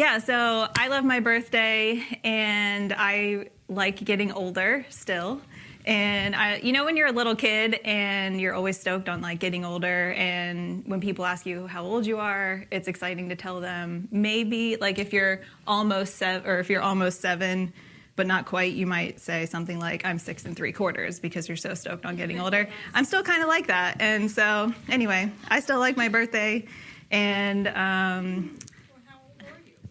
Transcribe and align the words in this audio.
Yeah, 0.00 0.16
so 0.16 0.66
I 0.78 0.88
love 0.88 1.04
my 1.04 1.20
birthday 1.20 2.02
and 2.24 2.90
I 2.96 3.50
like 3.68 4.02
getting 4.02 4.32
older 4.32 4.86
still. 4.88 5.42
And 5.84 6.34
I, 6.34 6.56
you 6.56 6.72
know, 6.72 6.86
when 6.86 6.96
you're 6.96 7.08
a 7.08 7.12
little 7.12 7.36
kid 7.36 7.78
and 7.84 8.40
you're 8.40 8.54
always 8.54 8.80
stoked 8.80 9.10
on 9.10 9.20
like 9.20 9.40
getting 9.40 9.62
older, 9.62 10.12
and 10.12 10.84
when 10.86 11.02
people 11.02 11.26
ask 11.26 11.44
you 11.44 11.66
how 11.66 11.84
old 11.84 12.06
you 12.06 12.16
are, 12.16 12.64
it's 12.70 12.88
exciting 12.88 13.28
to 13.28 13.36
tell 13.36 13.60
them. 13.60 14.08
Maybe 14.10 14.76
like 14.76 14.98
if 14.98 15.12
you're 15.12 15.42
almost 15.66 16.14
seven, 16.14 16.50
or 16.50 16.60
if 16.60 16.70
you're 16.70 16.80
almost 16.80 17.20
seven, 17.20 17.70
but 18.16 18.26
not 18.26 18.46
quite, 18.46 18.72
you 18.72 18.86
might 18.86 19.20
say 19.20 19.44
something 19.44 19.78
like, 19.78 20.06
"I'm 20.06 20.18
six 20.18 20.46
and 20.46 20.56
three 20.56 20.72
quarters" 20.72 21.20
because 21.20 21.46
you're 21.46 21.58
so 21.58 21.74
stoked 21.74 22.06
on 22.06 22.16
getting 22.16 22.40
older. 22.40 22.70
I'm 22.94 23.04
still 23.04 23.22
kind 23.22 23.42
of 23.42 23.48
like 23.48 23.66
that, 23.66 24.00
and 24.00 24.30
so 24.30 24.72
anyway, 24.88 25.30
I 25.48 25.60
still 25.60 25.78
like 25.78 25.98
my 25.98 26.08
birthday, 26.08 26.66
and 27.10 27.68
um, 27.68 28.58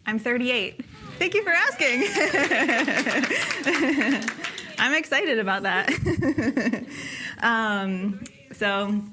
I'm 0.09 0.17
38. 0.17 0.83
Thank 1.19 1.35
you 1.35 1.43
for 1.43 1.51
asking. 1.51 2.03
I'm 4.79 4.95
excited 4.95 5.37
about 5.37 5.61
that. 5.61 6.85
um, 7.43 8.23
so 8.51 9.03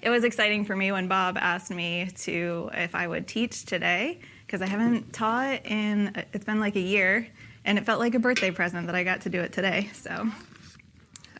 it 0.00 0.08
was 0.08 0.24
exciting 0.24 0.64
for 0.64 0.74
me 0.74 0.90
when 0.90 1.06
Bob 1.06 1.36
asked 1.36 1.70
me 1.70 2.08
to 2.20 2.70
if 2.72 2.94
I 2.94 3.06
would 3.06 3.28
teach 3.28 3.66
today 3.66 4.20
because 4.46 4.62
I 4.62 4.66
haven't 4.66 5.12
taught 5.12 5.66
in 5.66 6.14
it's 6.32 6.46
been 6.46 6.60
like 6.60 6.76
a 6.76 6.80
year, 6.80 7.28
and 7.66 7.76
it 7.76 7.84
felt 7.84 8.00
like 8.00 8.14
a 8.14 8.18
birthday 8.18 8.50
present 8.50 8.86
that 8.86 8.94
I 8.94 9.04
got 9.04 9.20
to 9.22 9.28
do 9.28 9.42
it 9.42 9.52
today. 9.52 9.90
So. 9.92 10.30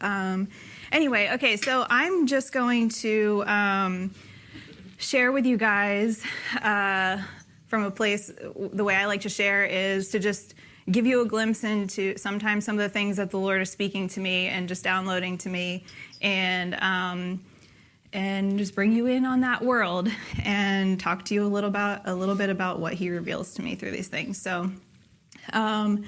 Um, 0.02 0.48
anyway, 0.90 1.30
okay, 1.32 1.56
so 1.56 1.86
I'm 1.88 2.26
just 2.26 2.52
going 2.52 2.90
to 2.90 3.42
um, 3.46 4.14
share 4.98 5.32
with 5.32 5.46
you 5.46 5.56
guys 5.56 6.22
uh, 6.60 7.22
from 7.72 7.84
a 7.84 7.90
place, 7.90 8.30
the 8.54 8.84
way 8.84 8.94
I 8.94 9.06
like 9.06 9.22
to 9.22 9.30
share 9.30 9.64
is 9.64 10.10
to 10.10 10.18
just 10.18 10.52
give 10.90 11.06
you 11.06 11.22
a 11.22 11.24
glimpse 11.24 11.64
into 11.64 12.18
sometimes 12.18 12.66
some 12.66 12.74
of 12.74 12.82
the 12.82 12.90
things 12.90 13.16
that 13.16 13.30
the 13.30 13.38
Lord 13.38 13.62
is 13.62 13.70
speaking 13.70 14.08
to 14.08 14.20
me 14.20 14.48
and 14.48 14.68
just 14.68 14.84
downloading 14.84 15.38
to 15.38 15.48
me, 15.48 15.86
and 16.20 16.74
um, 16.82 17.42
and 18.12 18.58
just 18.58 18.74
bring 18.74 18.92
you 18.92 19.06
in 19.06 19.24
on 19.24 19.40
that 19.40 19.62
world 19.62 20.10
and 20.44 21.00
talk 21.00 21.24
to 21.24 21.34
you 21.34 21.46
a 21.46 21.48
little 21.48 21.70
about 21.70 22.02
a 22.04 22.14
little 22.14 22.34
bit 22.34 22.50
about 22.50 22.78
what 22.78 22.92
He 22.92 23.08
reveals 23.08 23.54
to 23.54 23.62
me 23.62 23.74
through 23.74 23.92
these 23.92 24.08
things. 24.08 24.38
So, 24.38 24.70
um, 25.54 26.04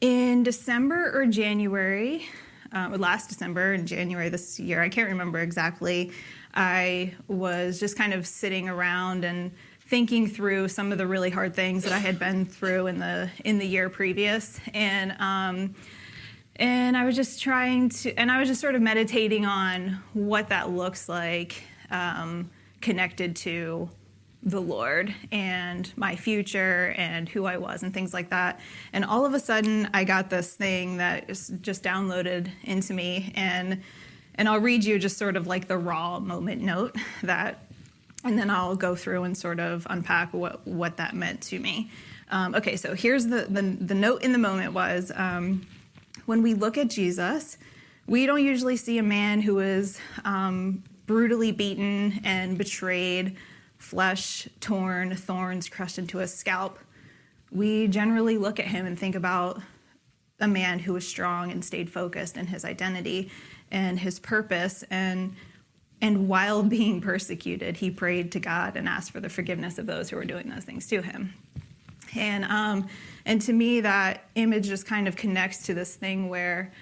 in 0.00 0.44
December 0.44 1.10
or 1.12 1.26
January, 1.26 2.28
uh, 2.72 2.90
last 2.96 3.28
December 3.28 3.72
and 3.72 3.88
January 3.88 4.28
this 4.28 4.60
year, 4.60 4.80
I 4.80 4.88
can't 4.88 5.08
remember 5.08 5.40
exactly. 5.40 6.12
I 6.54 7.14
was 7.26 7.80
just 7.80 7.98
kind 7.98 8.12
of 8.12 8.24
sitting 8.24 8.68
around 8.68 9.24
and 9.24 9.50
thinking 9.90 10.28
through 10.28 10.68
some 10.68 10.92
of 10.92 10.98
the 10.98 11.06
really 11.06 11.30
hard 11.30 11.52
things 11.52 11.82
that 11.82 11.92
I 11.92 11.98
had 11.98 12.16
been 12.16 12.46
through 12.46 12.86
in 12.86 13.00
the 13.00 13.28
in 13.44 13.58
the 13.58 13.66
year 13.66 13.90
previous, 13.90 14.60
and 14.72 15.16
um, 15.18 15.74
and 16.56 16.96
I 16.96 17.04
was 17.04 17.16
just 17.16 17.42
trying 17.42 17.88
to, 17.88 18.14
and 18.14 18.30
I 18.30 18.38
was 18.38 18.48
just 18.48 18.60
sort 18.60 18.76
of 18.76 18.82
meditating 18.82 19.44
on 19.44 20.00
what 20.12 20.48
that 20.50 20.70
looks 20.70 21.08
like 21.08 21.64
um, 21.90 22.50
connected 22.80 23.34
to 23.36 23.90
the 24.42 24.60
Lord 24.60 25.14
and 25.32 25.92
my 25.96 26.16
future 26.16 26.94
and 26.96 27.28
who 27.28 27.44
I 27.44 27.58
was 27.58 27.82
and 27.82 27.92
things 27.92 28.14
like 28.14 28.30
that. 28.30 28.60
And 28.92 29.04
all 29.04 29.26
of 29.26 29.34
a 29.34 29.40
sudden, 29.40 29.90
I 29.92 30.04
got 30.04 30.30
this 30.30 30.54
thing 30.54 30.96
that 30.98 31.26
just 31.26 31.82
downloaded 31.82 32.48
into 32.62 32.94
me, 32.94 33.32
and 33.34 33.82
and 34.36 34.48
I'll 34.48 34.60
read 34.60 34.84
you 34.84 35.00
just 35.00 35.18
sort 35.18 35.36
of 35.36 35.48
like 35.48 35.66
the 35.66 35.76
raw 35.76 36.20
moment 36.20 36.62
note 36.62 36.94
that 37.24 37.69
and 38.24 38.38
then 38.38 38.50
I'll 38.50 38.76
go 38.76 38.94
through 38.94 39.24
and 39.24 39.36
sort 39.36 39.60
of 39.60 39.86
unpack 39.88 40.32
what, 40.32 40.66
what 40.66 40.96
that 40.98 41.14
meant 41.14 41.40
to 41.42 41.58
me. 41.58 41.90
Um, 42.30 42.54
okay, 42.54 42.76
so 42.76 42.94
here's 42.94 43.26
the, 43.26 43.46
the, 43.48 43.62
the, 43.62 43.94
note 43.94 44.22
in 44.22 44.32
the 44.32 44.38
moment 44.38 44.72
was 44.72 45.10
um, 45.14 45.66
when 46.26 46.42
we 46.42 46.54
look 46.54 46.78
at 46.78 46.88
Jesus, 46.88 47.58
we 48.06 48.26
don't 48.26 48.44
usually 48.44 48.76
see 48.76 48.98
a 48.98 49.02
man 49.02 49.40
who 49.40 49.58
is 49.58 49.98
um, 50.24 50.84
brutally 51.06 51.50
beaten 51.50 52.20
and 52.22 52.56
betrayed, 52.56 53.36
flesh 53.78 54.48
torn, 54.60 55.16
thorns 55.16 55.68
crushed 55.68 55.98
into 55.98 56.18
his 56.18 56.32
scalp. 56.32 56.78
We 57.50 57.88
generally 57.88 58.38
look 58.38 58.60
at 58.60 58.66
him 58.66 58.86
and 58.86 58.96
think 58.96 59.16
about 59.16 59.60
a 60.38 60.46
man 60.46 60.78
who 60.78 60.92
was 60.92 61.06
strong 61.06 61.50
and 61.50 61.64
stayed 61.64 61.90
focused 61.90 62.36
in 62.36 62.46
his 62.46 62.64
identity 62.64 63.30
and 63.70 63.98
his 63.98 64.20
purpose 64.20 64.84
and 64.90 65.34
and 66.02 66.28
while 66.28 66.62
being 66.62 67.00
persecuted, 67.00 67.76
he 67.76 67.90
prayed 67.90 68.32
to 68.32 68.40
God 68.40 68.76
and 68.76 68.88
asked 68.88 69.10
for 69.10 69.20
the 69.20 69.28
forgiveness 69.28 69.78
of 69.78 69.86
those 69.86 70.10
who 70.10 70.16
were 70.16 70.24
doing 70.24 70.48
those 70.48 70.64
things 70.64 70.86
to 70.88 71.02
him. 71.02 71.34
And, 72.16 72.44
um, 72.46 72.88
and 73.24 73.40
to 73.42 73.52
me, 73.52 73.80
that 73.82 74.24
image 74.34 74.66
just 74.66 74.86
kind 74.86 75.06
of 75.06 75.16
connects 75.16 75.64
to 75.66 75.74
this 75.74 75.94
thing 75.94 76.28
where 76.28 76.72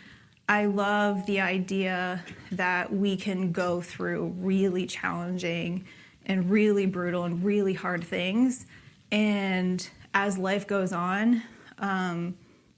I 0.49 0.65
love 0.67 1.27
the 1.27 1.41
idea 1.41 2.25
that 2.53 2.93
we 2.93 3.17
can 3.17 3.53
go 3.53 3.83
through 3.83 4.35
really 4.39 4.87
challenging 4.87 5.85
and 6.25 6.49
really 6.51 6.87
brutal 6.87 7.25
and 7.25 7.45
really 7.45 7.75
hard 7.75 8.05
things. 8.05 8.67
And 9.13 9.87
as 10.15 10.39
life 10.39 10.67
goes 10.67 10.93
on, 10.93 11.43
um, 11.79 12.37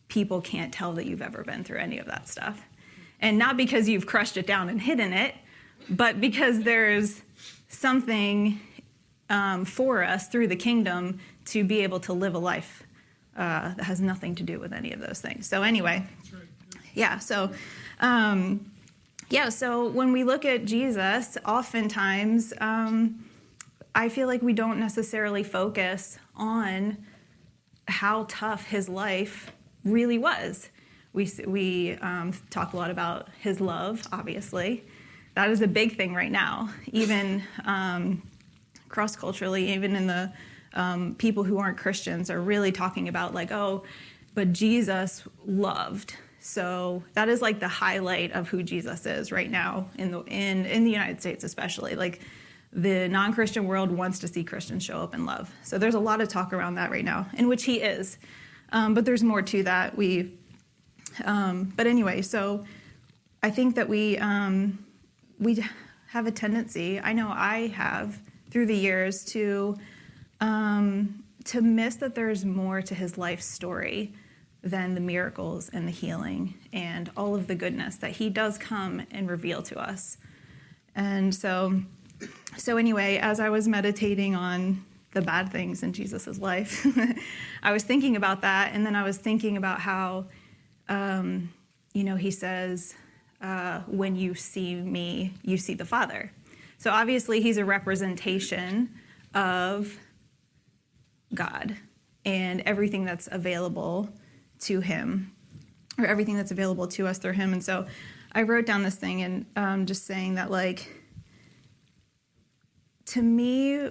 people 0.09 0.41
can't 0.41 0.73
tell 0.73 0.93
that 0.95 1.07
you've 1.07 1.23
ever 1.23 1.45
been 1.45 1.63
through 1.63 1.79
any 1.79 1.99
of 1.99 2.07
that 2.07 2.29
stuff. 2.29 2.63
And 3.21 3.39
not 3.39 3.57
because 3.57 3.89
you've 3.89 4.07
crushed 4.07 4.37
it 4.37 4.47
down 4.47 4.69
and 4.69 4.81
hidden 4.81 5.13
it, 5.13 5.35
but 5.89 6.21
because 6.21 6.63
there's 6.63 7.23
something 7.69 8.61
um, 9.29 9.65
for 9.65 10.03
us 10.03 10.29
through 10.29 10.49
the 10.49 10.57
kingdom 10.57 11.21
to 11.47 11.65
be 11.65 11.81
able 11.81 12.01
to 12.01 12.13
live 12.13 12.35
a 12.35 12.39
life 12.39 12.83
uh, 13.37 13.75
that 13.75 13.85
has 13.85 14.01
nothing 14.01 14.35
to 14.35 14.43
do 14.43 14.59
with 14.59 14.73
any 14.73 14.93
of 14.93 15.01
those 15.01 15.21
things. 15.21 15.47
So, 15.47 15.63
anyway, 15.63 16.05
yeah, 16.95 17.19
so. 17.19 17.53
Um, 18.01 18.71
yeah, 19.31 19.49
so 19.49 19.89
when 19.89 20.11
we 20.11 20.25
look 20.25 20.45
at 20.45 20.65
Jesus, 20.65 21.39
oftentimes 21.47 22.53
um, 22.61 23.25
I 23.95 24.09
feel 24.09 24.27
like 24.27 24.43
we 24.43 24.53
don't 24.53 24.81
necessarily 24.81 25.45
focus 25.45 26.19
on 26.35 26.97
how 27.87 28.27
tough 28.29 28.67
his 28.67 28.89
life 28.89 29.53
really 29.85 30.19
was. 30.19 30.69
We, 31.13 31.31
we 31.47 31.93
um, 32.01 32.33
talk 32.51 32.73
a 32.73 32.77
lot 32.77 32.91
about 32.91 33.29
his 33.41 33.61
love, 33.61 34.03
obviously, 34.13 34.85
that 35.41 35.51
is 35.51 35.63
a 35.63 35.67
big 35.67 35.97
thing 35.97 36.13
right 36.15 36.31
now, 36.31 36.69
even 36.93 37.43
um, 37.65 38.23
cross 38.91 39.17
culturally, 39.17 39.73
even 39.73 39.97
in 39.97 40.07
the 40.07 40.31
um, 40.75 41.15
people 41.15 41.45
who 41.45 41.57
aren't 41.57 41.79
Christians 41.79 42.29
are 42.29 42.43
really 42.43 42.73
talking 42.73 43.09
about, 43.09 43.33
like, 43.33 43.51
oh, 43.51 43.85
but 44.35 44.53
Jesus 44.53 45.27
loved. 45.47 46.15
So 46.41 47.03
that 47.15 47.31
is 47.31 47.41
like 47.41 47.59
the 47.59 47.69
highlight 47.69 48.33
of 48.33 48.51
who 48.51 48.63
Jesus 48.63 49.07
is 49.07 49.33
right 49.33 49.51
now 49.51 49.87
in 49.97 50.11
the 50.11 50.21
in 50.25 50.67
in 50.67 50.85
the 50.85 50.91
United 50.91 51.21
States, 51.21 51.43
especially. 51.43 51.95
Like 51.95 52.21
the 52.71 53.09
non-Christian 53.09 53.67
world 53.67 53.91
wants 53.91 54.19
to 54.19 54.29
see 54.29 54.45
Christians 54.45 54.85
show 54.85 54.99
up 54.99 55.15
in 55.15 55.25
love. 55.25 55.51
So 55.63 55.79
there's 55.79 55.95
a 55.95 56.01
lot 56.01 56.21
of 56.21 56.29
talk 56.29 56.53
around 56.53 56.75
that 56.75 56.91
right 56.91 57.05
now, 57.05 57.29
in 57.33 57.49
which 57.49 57.65
he 57.65 57.81
is. 57.81 58.19
Um, 58.73 58.93
but 58.93 59.07
there's 59.07 59.23
more 59.23 59.41
to 59.41 59.63
that. 59.63 59.97
We, 59.97 60.35
um, 61.25 61.73
but 61.77 61.87
anyway, 61.87 62.21
so 62.21 62.67
I 63.43 63.51
think 63.51 63.75
that 63.77 63.89
we 63.89 64.19
um, 64.19 64.85
we 65.41 65.65
have 66.09 66.27
a 66.27 66.31
tendency, 66.31 67.01
I 67.01 67.13
know 67.13 67.29
I 67.29 67.69
have 67.69 68.21
through 68.51 68.67
the 68.67 68.77
years, 68.77 69.25
to 69.27 69.77
um, 70.41 71.25
to 71.45 71.61
miss 71.61 71.97
that 71.97 72.15
there's 72.15 72.45
more 72.45 72.83
to 72.83 72.95
his 72.95 73.17
life 73.17 73.41
story 73.41 74.13
than 74.63 74.95
the 74.95 75.01
miracles 75.01 75.71
and 75.73 75.89
the 75.89 75.93
healing 75.93 76.55
and 76.73 77.11
all 77.17 77.35
of 77.35 77.47
the 77.47 77.55
goodness 77.55 77.97
that 77.97 78.13
he 78.13 78.29
does 78.29 78.59
come 78.59 79.03
and 79.11 79.31
reveal 79.31 79.63
to 79.63 79.79
us. 79.79 80.19
And 80.95 81.35
so, 81.35 81.81
so 82.57 82.77
anyway, 82.77 83.17
as 83.17 83.41
I 83.41 83.49
was 83.49 83.67
meditating 83.67 84.35
on 84.35 84.85
the 85.13 85.23
bad 85.23 85.51
things 85.51 85.83
in 85.83 85.93
Jesus' 85.93 86.39
life, 86.39 86.87
I 87.63 87.73
was 87.73 87.85
thinking 87.85 88.17
about 88.17 88.43
that, 88.43 88.73
and 88.75 88.85
then 88.85 88.95
I 88.95 89.03
was 89.03 89.17
thinking 89.17 89.57
about 89.57 89.81
how, 89.81 90.27
um, 90.89 91.53
you 91.95 92.05
know, 92.05 92.17
he 92.17 92.31
says, 92.31 92.95
uh, 93.41 93.81
when 93.87 94.17
you 94.17 94.35
see 94.35 94.75
me, 94.75 95.35
you 95.43 95.57
see 95.57 95.75
the 95.75 95.85
Father. 95.85 96.33
So 96.79 96.91
obviously, 96.91 97.41
he's 97.41 97.57
a 97.57 97.65
representation 97.65 98.91
of 99.35 99.99
God 101.35 101.77
and 102.25 102.61
everything 102.63 103.05
that's 103.05 103.29
available 103.31 104.11
to 104.61 104.81
him, 104.81 105.33
or 105.99 106.07
everything 106.07 106.37
that's 106.37 106.51
available 106.51 106.87
to 106.89 107.07
us 107.07 107.19
through 107.19 107.33
him. 107.33 107.53
And 107.53 107.65
so 107.65 107.87
I 108.33 108.43
wrote 108.43 108.67
down 108.67 108.83
this 108.83 108.97
thing 108.97 109.23
and 109.23 109.47
um, 109.57 109.87
just 109.87 110.07
saying 110.07 110.35
that, 110.35 110.51
like, 110.51 110.89
to 113.07 113.23
me, 113.23 113.91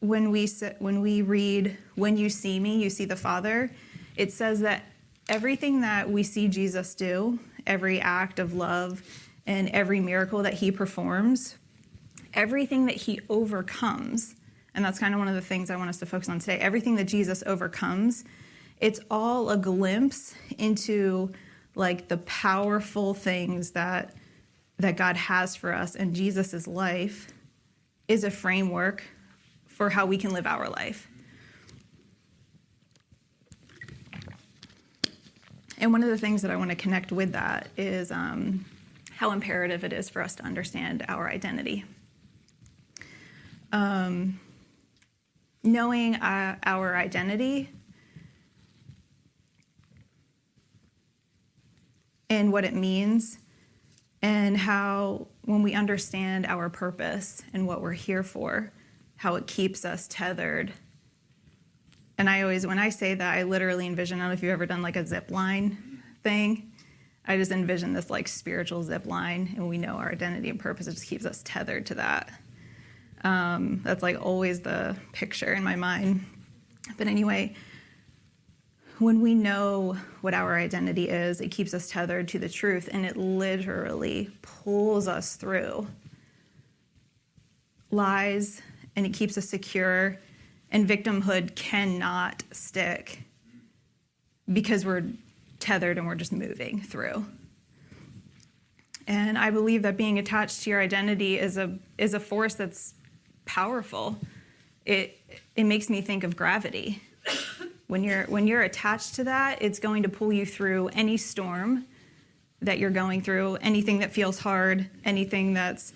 when 0.00 0.30
we 0.30 0.46
when 0.78 1.00
we 1.00 1.22
read 1.22 1.76
"When 1.94 2.16
you 2.16 2.30
see 2.30 2.60
me, 2.60 2.82
you 2.82 2.88
see 2.90 3.04
the 3.04 3.16
Father," 3.16 3.70
it 4.16 4.32
says 4.32 4.60
that 4.60 4.84
everything 5.28 5.80
that 5.82 6.10
we 6.10 6.22
see 6.22 6.48
Jesus 6.48 6.94
do 6.94 7.38
every 7.66 8.00
act 8.00 8.38
of 8.38 8.54
love 8.54 9.02
and 9.46 9.68
every 9.70 10.00
miracle 10.00 10.42
that 10.42 10.54
he 10.54 10.70
performs, 10.70 11.56
everything 12.34 12.86
that 12.86 12.96
he 12.96 13.20
overcomes 13.28 14.36
And 14.74 14.84
that's 14.84 14.98
kind 14.98 15.14
of 15.14 15.18
one 15.18 15.28
of 15.28 15.34
the 15.34 15.40
things 15.40 15.70
I 15.70 15.76
want 15.76 15.90
us 15.90 15.98
to 15.98 16.06
focus 16.06 16.28
on 16.28 16.38
today. 16.38 16.58
Everything 16.58 16.96
that 16.96 17.04
Jesus 17.04 17.42
overcomes, 17.46 18.24
it's 18.78 19.00
all 19.10 19.50
a 19.50 19.56
glimpse 19.56 20.34
into 20.58 21.32
like 21.74 22.08
the 22.08 22.18
powerful 22.18 23.14
things 23.14 23.72
that 23.72 24.14
that 24.78 24.96
God 24.96 25.16
has 25.16 25.56
for 25.56 25.74
us 25.74 25.94
and 25.94 26.14
Jesus' 26.14 26.66
life 26.66 27.28
is 28.08 28.24
a 28.24 28.30
framework 28.30 29.02
for 29.66 29.90
how 29.90 30.06
we 30.06 30.16
can 30.16 30.32
live 30.32 30.46
our 30.46 30.70
life. 30.70 31.09
And 35.80 35.92
one 35.92 36.02
of 36.02 36.10
the 36.10 36.18
things 36.18 36.42
that 36.42 36.50
I 36.50 36.56
want 36.56 36.68
to 36.70 36.76
connect 36.76 37.10
with 37.10 37.32
that 37.32 37.68
is 37.76 38.12
um, 38.12 38.66
how 39.16 39.32
imperative 39.32 39.82
it 39.82 39.94
is 39.94 40.10
for 40.10 40.20
us 40.20 40.34
to 40.36 40.44
understand 40.44 41.04
our 41.08 41.28
identity. 41.28 41.84
Um, 43.72 44.38
knowing 45.62 46.16
uh, 46.16 46.56
our 46.64 46.96
identity 46.96 47.70
and 52.28 52.52
what 52.52 52.64
it 52.64 52.74
means, 52.74 53.38
and 54.22 54.56
how 54.56 55.28
when 55.46 55.62
we 55.62 55.72
understand 55.72 56.44
our 56.44 56.68
purpose 56.68 57.42
and 57.54 57.66
what 57.66 57.80
we're 57.80 57.92
here 57.92 58.22
for, 58.22 58.70
how 59.16 59.34
it 59.36 59.46
keeps 59.46 59.84
us 59.84 60.06
tethered. 60.08 60.72
And 62.20 62.28
I 62.28 62.42
always, 62.42 62.66
when 62.66 62.78
I 62.78 62.90
say 62.90 63.14
that, 63.14 63.38
I 63.38 63.44
literally 63.44 63.86
envision, 63.86 64.18
I 64.18 64.24
don't 64.24 64.28
know 64.28 64.34
if 64.34 64.42
you've 64.42 64.52
ever 64.52 64.66
done 64.66 64.82
like 64.82 64.96
a 64.96 65.06
zip 65.06 65.30
line 65.30 66.02
thing. 66.22 66.70
I 67.26 67.38
just 67.38 67.50
envision 67.50 67.94
this 67.94 68.10
like 68.10 68.28
spiritual 68.28 68.82
zip 68.82 69.06
line, 69.06 69.54
and 69.56 69.70
we 69.70 69.78
know 69.78 69.94
our 69.94 70.12
identity 70.12 70.50
and 70.50 70.60
purpose. 70.60 70.86
It 70.86 70.92
just 70.92 71.06
keeps 71.06 71.24
us 71.24 71.40
tethered 71.46 71.86
to 71.86 71.94
that. 71.94 72.30
Um, 73.24 73.80
that's 73.84 74.02
like 74.02 74.20
always 74.20 74.60
the 74.60 74.96
picture 75.12 75.54
in 75.54 75.64
my 75.64 75.76
mind. 75.76 76.26
But 76.98 77.06
anyway, 77.06 77.54
when 78.98 79.22
we 79.22 79.34
know 79.34 79.96
what 80.20 80.34
our 80.34 80.58
identity 80.58 81.08
is, 81.08 81.40
it 81.40 81.48
keeps 81.48 81.72
us 81.72 81.88
tethered 81.88 82.28
to 82.28 82.38
the 82.38 82.50
truth 82.50 82.90
and 82.92 83.06
it 83.06 83.16
literally 83.16 84.30
pulls 84.42 85.08
us 85.08 85.36
through 85.36 85.86
lies 87.90 88.60
and 88.94 89.06
it 89.06 89.14
keeps 89.14 89.38
us 89.38 89.48
secure. 89.48 90.18
And 90.70 90.88
victimhood 90.88 91.56
cannot 91.56 92.44
stick 92.52 93.22
because 94.52 94.84
we're 94.84 95.04
tethered 95.58 95.98
and 95.98 96.06
we're 96.06 96.14
just 96.14 96.32
moving 96.32 96.80
through. 96.80 97.26
And 99.06 99.36
I 99.36 99.50
believe 99.50 99.82
that 99.82 99.96
being 99.96 100.18
attached 100.18 100.62
to 100.62 100.70
your 100.70 100.80
identity 100.80 101.38
is 101.38 101.56
a, 101.56 101.78
is 101.98 102.14
a 102.14 102.20
force 102.20 102.54
that's 102.54 102.94
powerful. 103.44 104.16
It, 104.86 105.18
it 105.56 105.64
makes 105.64 105.90
me 105.90 106.00
think 106.00 106.22
of 106.22 106.36
gravity. 106.36 107.02
When 107.88 108.04
you're, 108.04 108.22
when 108.26 108.46
you're 108.46 108.62
attached 108.62 109.16
to 109.16 109.24
that, 109.24 109.60
it's 109.60 109.80
going 109.80 110.04
to 110.04 110.08
pull 110.08 110.32
you 110.32 110.46
through 110.46 110.88
any 110.88 111.16
storm 111.16 111.86
that 112.62 112.78
you're 112.78 112.90
going 112.90 113.20
through, 113.22 113.56
anything 113.56 113.98
that 113.98 114.12
feels 114.12 114.38
hard, 114.38 114.88
anything 115.04 115.54
that's 115.54 115.92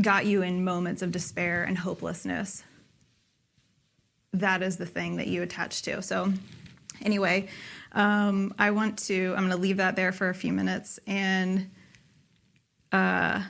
got 0.00 0.24
you 0.24 0.40
in 0.40 0.64
moments 0.64 1.02
of 1.02 1.12
despair 1.12 1.64
and 1.64 1.76
hopelessness. 1.76 2.64
That 4.34 4.62
is 4.62 4.76
the 4.76 4.86
thing 4.86 5.16
that 5.16 5.28
you 5.28 5.42
attach 5.42 5.82
to. 5.82 6.02
So, 6.02 6.32
anyway, 7.02 7.48
um, 7.92 8.52
I 8.58 8.72
want 8.72 8.98
to, 9.04 9.32
I'm 9.36 9.46
going 9.46 9.50
to 9.50 9.56
leave 9.56 9.78
that 9.78 9.96
there 9.96 10.12
for 10.12 10.28
a 10.28 10.34
few 10.34 10.52
minutes. 10.52 10.98
And 11.06 11.70
uh, 12.92 13.42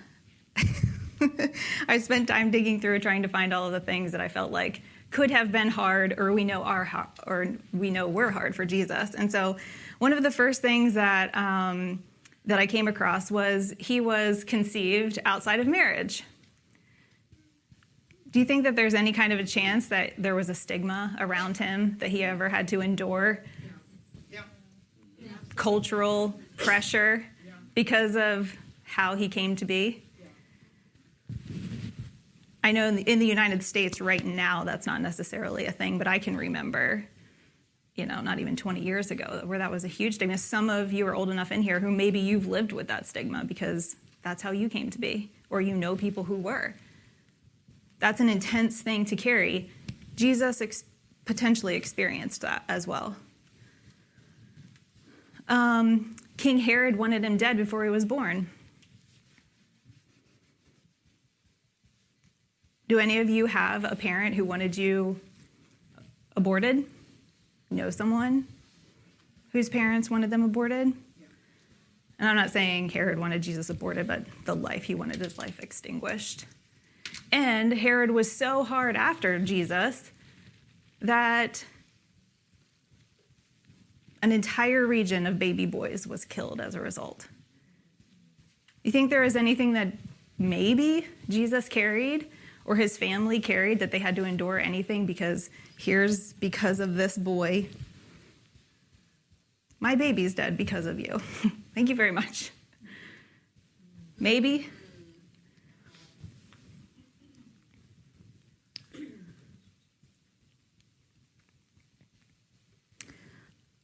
I 1.89 1.99
spent 1.99 2.29
time 2.29 2.51
digging 2.51 2.81
through 2.81 3.01
trying 3.01 3.23
to 3.23 3.29
find 3.29 3.53
all 3.53 3.67
of 3.67 3.73
the 3.73 3.81
things 3.81 4.13
that 4.13 4.21
I 4.21 4.29
felt 4.29 4.53
like 4.53 4.83
could 5.11 5.31
have 5.31 5.51
been 5.51 5.69
hard 5.69 6.15
or 6.19 6.33
we 6.33 6.45
know 6.45 6.63
are 6.63 6.85
hard, 6.85 7.09
or 7.27 7.55
we 7.73 7.91
know 7.91 8.09
were 8.09 8.31
hard 8.31 8.55
for 8.55 8.65
Jesus. 8.65 9.15
And 9.15 9.31
so 9.31 9.57
one 9.99 10.13
of 10.13 10.23
the 10.23 10.31
first 10.31 10.61
things 10.61 10.95
that 10.95 11.35
um, 11.37 12.03
that 12.47 12.59
I 12.59 12.67
came 12.67 12.89
across 12.89 13.31
was 13.31 13.73
he 13.79 14.01
was 14.01 14.45
conceived 14.45 15.19
outside 15.25 15.61
of 15.61 15.67
marriage. 15.67 16.25
Do 18.35 18.41
you 18.41 18.47
think 18.47 18.65
that 18.65 18.75
there's 18.75 18.95
any 18.95 19.13
kind 19.13 19.33
of 19.33 19.39
a 19.39 19.45
chance 19.45 19.87
that 19.87 20.15
there 20.19 20.35
was 20.35 20.49
a 20.49 20.55
stigma 20.55 21.17
around 21.21 21.57
him 21.57 21.95
that 22.01 22.09
he 22.09 22.25
ever 22.25 22.49
had 22.49 22.67
to 22.67 22.81
endure 22.81 23.45
yeah. 24.29 24.41
Yeah. 25.21 25.29
cultural 25.55 26.35
pressure 26.57 27.25
yeah. 27.47 27.53
because 27.75 28.17
of 28.17 28.53
how 28.83 29.15
he 29.15 29.29
came 29.29 29.55
to 29.55 29.65
be? 29.65 30.03
I 32.65 32.73
know 32.73 32.89
in 32.89 32.97
the, 32.97 33.03
in 33.03 33.21
the, 33.21 33.27
United 33.27 33.63
States 33.63 34.01
right 34.01 34.25
now 34.25 34.65
that's 34.65 34.85
not 34.89 35.01
necessarily 35.01 35.67
a 35.67 35.73
thing, 35.73 35.97
but 35.99 36.09
I 36.09 36.19
can 36.19 36.37
remember, 36.37 37.05
you 37.95 38.05
know, 38.05 38.21
not 38.21 38.41
even 38.41 38.57
20 38.57 38.81
years 38.81 39.13
ago 39.13 39.43
where 39.45 39.61
that 39.61 39.71
was 39.71 39.85
a 39.85 39.89
huge 39.89 40.17
stigma. 40.17 40.39
Some 40.39 40.71
of 40.71 40.93
you 40.93 41.07
are 41.07 41.15
old 41.15 41.31
enough 41.31 41.53
in 41.53 41.63
here 41.63 41.79
who 41.79 41.93
maybe 41.93 42.19
you've 42.19 42.49
lived 42.49 42.73
with 42.73 42.89
that 42.89 43.07
stigma 43.07 43.45
because 43.45 43.95
that's 44.23 44.43
how 44.43 44.51
you 44.51 44.69
came 44.69 44.91
to 44.91 44.99
be, 44.99 45.31
or 45.51 45.61
you 45.61 45.77
know 45.77 45.95
people 45.95 46.25
who 46.25 46.35
were. 46.35 46.75
That's 48.05 48.21
an 48.21 48.29
intense 48.29 48.83
thing 48.83 49.07
to 49.07 49.17
carry. 49.17 49.71
Jesus 50.15 50.61
ex- 50.61 50.85
potentially 51.25 51.75
experienced 51.75 52.43
that 52.43 52.63
as 52.69 52.87
well. 52.87 53.17
Um, 55.49 56.15
King 56.37 56.59
Herod 56.59 56.97
wanted 56.97 57.25
him 57.25 57.39
dead 57.39 57.57
before 57.57 57.83
he 57.83 57.89
was 57.89 58.05
born. 58.05 58.51
Do 62.89 62.99
any 62.99 63.21
of 63.21 63.31
you 63.31 63.47
have 63.47 63.91
a 63.91 63.97
parent 63.97 64.35
who 64.35 64.45
wanted 64.45 64.77
you 64.77 65.19
aborted? 66.37 66.85
Know 67.71 67.89
someone 67.89 68.47
whose 69.53 69.71
parents 69.71 70.11
wanted 70.11 70.29
them 70.29 70.43
aborted? 70.43 70.93
And 72.19 72.29
I'm 72.29 72.37
not 72.37 72.51
saying 72.51 72.91
Herod 72.91 73.19
wanted 73.19 73.43
Jesus 73.43 73.71
aborted, 73.71 74.07
but 74.07 74.27
the 74.45 74.55
life 74.55 74.83
he 74.83 74.95
wanted 74.95 75.17
his 75.17 75.39
life 75.39 75.59
extinguished. 75.59 76.45
And 77.33 77.73
Herod 77.73 78.11
was 78.11 78.31
so 78.31 78.65
hard 78.65 78.97
after 78.97 79.39
Jesus 79.39 80.11
that 81.01 81.65
an 84.23 84.33
entire 84.33 84.87
region 84.87 85.27
of 85.27 85.39
baby 85.39 85.67
boys 85.67 86.07
was 86.07 86.25
killed 86.25 86.61
as 86.61 86.75
a 86.75 86.81
result. 86.81 87.29
You 88.83 88.91
think 88.91 89.11
there 89.11 89.25
is 89.25 89.37
anything 89.37 89.75
that 89.75 89.93
maybe 90.39 91.07
Jesus 91.29 91.69
carried 91.69 92.31
or 92.65 92.77
his 92.77 92.97
family 92.97 93.41
carried 93.41 93.81
that 93.81 93.91
they 93.91 93.99
had 93.99 94.17
to 94.17 94.25
endure 94.25 94.59
anything 94.59 95.07
because 95.07 95.51
here's 95.77 96.33
because 96.35 96.81
of 96.81 96.95
this 96.95 97.19
boy. 97.19 97.67
My 99.81 99.95
baby's 99.95 100.35
dead 100.35 100.57
because 100.57 100.87
of 100.87 100.99
you. 100.99 101.19
Thank 101.75 101.89
you 101.89 101.95
very 101.95 102.11
much. 102.11 102.51
Maybe. 104.19 104.69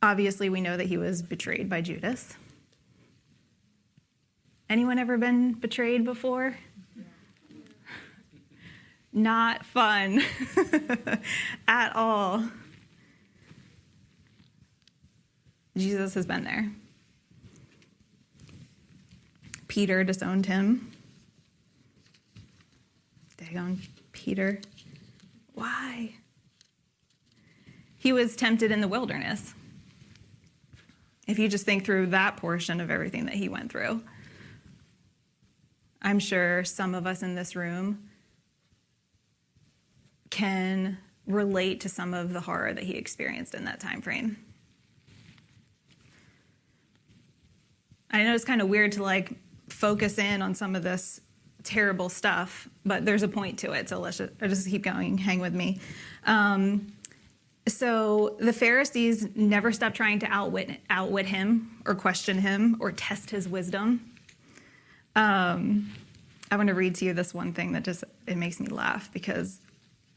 Obviously, 0.03 0.49
we 0.49 0.61
know 0.61 0.77
that 0.77 0.87
he 0.87 0.97
was 0.97 1.21
betrayed 1.21 1.69
by 1.69 1.83
Judas. 1.83 2.35
Anyone 4.69 4.99
ever 4.99 5.19
been 5.19 5.53
betrayed 5.53 6.05
before? 6.05 6.57
not 9.13 9.67
fun 9.67 10.23
at 11.69 11.95
all. 11.95 12.45
Jesus 15.77 16.15
has 16.15 16.25
been 16.25 16.45
there. 16.45 16.71
Peter 19.69 20.03
disowned 20.03 20.47
him. 20.47 20.91
Dagon, 23.37 23.81
Peter. 24.13 24.61
Why? 25.55 26.15
He 27.97 28.13
was 28.13 28.35
tempted 28.35 28.71
in 28.71 28.81
the 28.81 28.89
wilderness. 28.89 29.55
If 31.31 31.39
you 31.39 31.49
just 31.49 31.65
think 31.65 31.85
through 31.85 32.09
that 32.09 32.39
portion 32.39 32.81
of 32.81 32.91
everything 32.91 33.27
that 33.27 33.35
he 33.35 33.49
went 33.49 33.71
through, 33.71 34.03
I'm 36.03 36.19
sure 36.19 36.65
some 36.65 36.93
of 36.93 37.07
us 37.07 37.23
in 37.23 37.37
this 37.37 37.55
room 37.55 38.09
can 40.31 40.99
relate 41.27 41.81
to 41.83 41.89
some 41.89 42.15
of 42.15 42.33
the 42.33 42.41
horror 42.41 42.75
that 42.75 42.83
he 42.83 42.95
experienced 42.95 43.55
in 43.55 43.65
that 43.67 43.79
time 43.79 44.03
frame. 44.03 44.39
I 48.11 48.25
know 48.25 48.35
it's 48.35 48.45
kind 48.45 48.61
of 48.61 48.69
weird 48.69 48.93
to 48.93 49.05
like 49.05 49.33
focus 49.69 50.19
in 50.19 50.43
on 50.43 50.57
some 50.57 50.75
of 50.75 50.83
this 50.83 51.21
terrible 51.63 52.09
stuff, 52.09 52.69
but 52.85 53.05
there's 53.05 53.23
a 53.23 53.29
point 53.29 53.61
to 53.61 53.71
it. 53.71 53.89
So 53.89 54.01
let's 54.01 54.19
just, 54.19 54.37
just 54.41 54.69
keep 54.69 54.83
going. 54.83 55.17
Hang 55.17 55.39
with 55.39 55.55
me. 55.55 55.79
Um, 56.27 56.93
so 57.71 58.37
the 58.39 58.53
Pharisees 58.53 59.35
never 59.35 59.73
stopped 59.73 59.97
trying 59.97 60.19
to 60.21 60.27
outwit, 60.27 60.81
outwit 60.89 61.27
him 61.27 61.79
or 61.87 61.95
question 61.95 62.39
him 62.39 62.77
or 62.81 62.93
test 62.93 63.31
his 63.31 63.49
wisdom. 63.49 64.13
Um, 65.17 65.91
I 66.51 66.57
want 66.57 66.69
to 66.69 66.75
read 66.75 66.97
to 66.97 67.05
you 67.05 67.15
this 67.15 67.33
one 67.33 67.53
thing 67.53 67.73
that 67.73 67.85
just 67.85 68.05
it 68.27 68.37
makes 68.37 68.61
me 68.61 68.67
laugh 68.67 69.13
because 69.13 69.61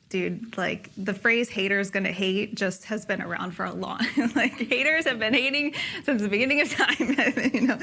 dude, 0.10 0.57
like 0.57 0.91
the 0.95 1.13
phrase 1.13 1.50
haters 1.50 1.89
gonna 1.89 2.12
hate 2.12 2.53
just 2.55 2.86
has 2.86 3.05
been 3.05 3.22
around 3.22 3.51
for 3.51 3.65
a 3.65 3.74
long 3.74 4.00
like 4.36 4.53
haters 4.53 5.05
have 5.05 5.17
been 5.17 5.33
hating 5.33 5.74
since 6.03 6.22
the 6.22 6.27
beginning 6.27 6.62
of 6.62 6.69
time. 6.69 6.95
you 7.53 7.62
know. 7.62 7.79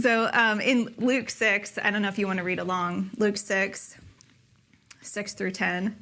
So 0.00 0.30
um, 0.32 0.60
in 0.60 0.94
Luke 0.98 1.30
6, 1.30 1.78
I 1.82 1.90
don't 1.90 2.02
know 2.02 2.08
if 2.08 2.18
you 2.18 2.26
want 2.26 2.38
to 2.38 2.44
read 2.44 2.60
along, 2.60 3.10
Luke 3.16 3.36
6, 3.36 3.98
6 5.02 5.34
through 5.34 5.50
10. 5.50 5.96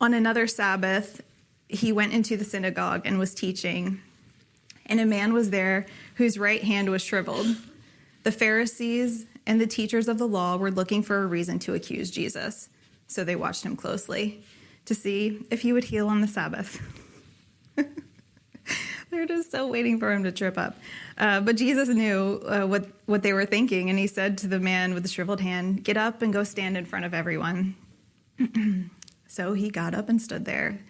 On 0.00 0.12
another 0.12 0.46
Sabbath, 0.46 1.22
he 1.68 1.92
went 1.92 2.12
into 2.12 2.36
the 2.36 2.44
synagogue 2.44 3.02
and 3.04 3.18
was 3.18 3.34
teaching, 3.34 4.00
and 4.84 5.00
a 5.00 5.06
man 5.06 5.32
was 5.32 5.50
there 5.50 5.86
whose 6.16 6.38
right 6.38 6.62
hand 6.62 6.90
was 6.90 7.02
shriveled. 7.02 7.56
The 8.22 8.32
Pharisees 8.32 9.26
and 9.46 9.60
the 9.60 9.66
teachers 9.66 10.08
of 10.08 10.18
the 10.18 10.28
law 10.28 10.56
were 10.56 10.70
looking 10.70 11.02
for 11.02 11.22
a 11.22 11.26
reason 11.26 11.58
to 11.60 11.74
accuse 11.74 12.10
Jesus, 12.10 12.68
so 13.06 13.24
they 13.24 13.36
watched 13.36 13.64
him 13.64 13.76
closely 13.76 14.42
to 14.84 14.94
see 14.94 15.44
if 15.50 15.62
he 15.62 15.72
would 15.72 15.84
heal 15.84 16.08
on 16.08 16.20
the 16.20 16.28
Sabbath. 16.28 16.80
They're 19.10 19.26
just 19.26 19.50
so 19.50 19.66
waiting 19.66 19.98
for 19.98 20.12
him 20.12 20.24
to 20.24 20.32
trip 20.32 20.58
up. 20.58 20.76
Uh, 21.16 21.40
but 21.40 21.56
Jesus 21.56 21.88
knew 21.88 22.42
uh, 22.46 22.66
what, 22.66 22.86
what 23.06 23.22
they 23.22 23.32
were 23.32 23.46
thinking, 23.46 23.88
and 23.88 23.98
he 23.98 24.06
said 24.06 24.36
to 24.38 24.46
the 24.46 24.60
man 24.60 24.92
with 24.92 25.04
the 25.04 25.08
shriveled 25.08 25.40
hand, 25.40 25.84
Get 25.84 25.96
up 25.96 26.22
and 26.22 26.32
go 26.32 26.44
stand 26.44 26.76
in 26.76 26.84
front 26.84 27.04
of 27.04 27.14
everyone. 27.14 27.76
so 29.36 29.52
he 29.52 29.68
got 29.68 29.94
up 29.94 30.08
and 30.08 30.20
stood 30.20 30.46
there. 30.46 30.80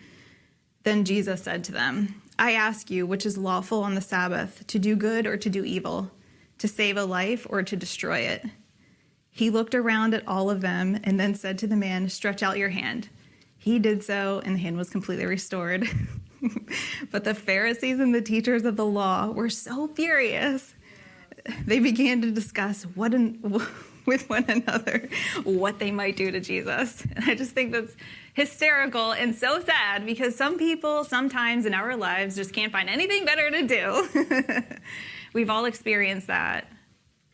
Then 0.84 1.04
Jesus 1.04 1.42
said 1.42 1.64
to 1.64 1.72
them, 1.72 2.22
I 2.38 2.52
ask 2.52 2.92
you, 2.92 3.04
which 3.04 3.26
is 3.26 3.36
lawful 3.36 3.82
on 3.82 3.96
the 3.96 4.00
Sabbath, 4.00 4.64
to 4.68 4.78
do 4.78 4.94
good 4.94 5.26
or 5.26 5.36
to 5.36 5.50
do 5.50 5.64
evil, 5.64 6.12
to 6.58 6.68
save 6.68 6.96
a 6.96 7.04
life 7.04 7.44
or 7.50 7.64
to 7.64 7.74
destroy 7.74 8.20
it? 8.20 8.44
He 9.32 9.50
looked 9.50 9.74
around 9.74 10.14
at 10.14 10.26
all 10.28 10.48
of 10.48 10.60
them 10.60 11.00
and 11.02 11.18
then 11.18 11.34
said 11.34 11.58
to 11.58 11.66
the 11.66 11.74
man, 11.74 12.08
Stretch 12.08 12.40
out 12.40 12.56
your 12.56 12.68
hand. 12.68 13.08
He 13.58 13.80
did 13.80 14.04
so, 14.04 14.40
and 14.44 14.54
the 14.54 14.60
hand 14.60 14.76
was 14.76 14.90
completely 14.90 15.26
restored. 15.26 15.88
but 17.10 17.24
the 17.24 17.34
Pharisees 17.34 17.98
and 17.98 18.14
the 18.14 18.22
teachers 18.22 18.64
of 18.64 18.76
the 18.76 18.86
law 18.86 19.28
were 19.28 19.50
so 19.50 19.88
furious. 19.88 20.72
They 21.66 21.80
began 21.80 22.22
to 22.22 22.30
discuss 22.30 22.84
what 22.84 23.12
in, 23.12 23.40
with 24.16 24.28
one 24.28 24.44
another 24.48 25.08
what 25.44 25.78
they 25.78 25.90
might 25.90 26.16
do 26.16 26.30
to 26.30 26.40
Jesus. 26.40 27.04
And 27.16 27.25
I 27.25 27.34
just 27.34 27.52
think 27.52 27.72
that's 27.72 27.94
hysterical 28.34 29.12
and 29.12 29.34
so 29.34 29.60
sad 29.60 30.06
because 30.06 30.36
some 30.36 30.58
people 30.58 31.04
sometimes 31.04 31.66
in 31.66 31.75
our 31.75 31.96
lives 31.96 32.36
just 32.36 32.52
can't 32.52 32.72
find 32.72 32.88
anything 32.88 33.25
better 33.25 33.50
to 33.50 33.66
do. 33.66 34.64
We've 35.32 35.50
all 35.50 35.64
experienced 35.64 36.28
that. 36.28 36.68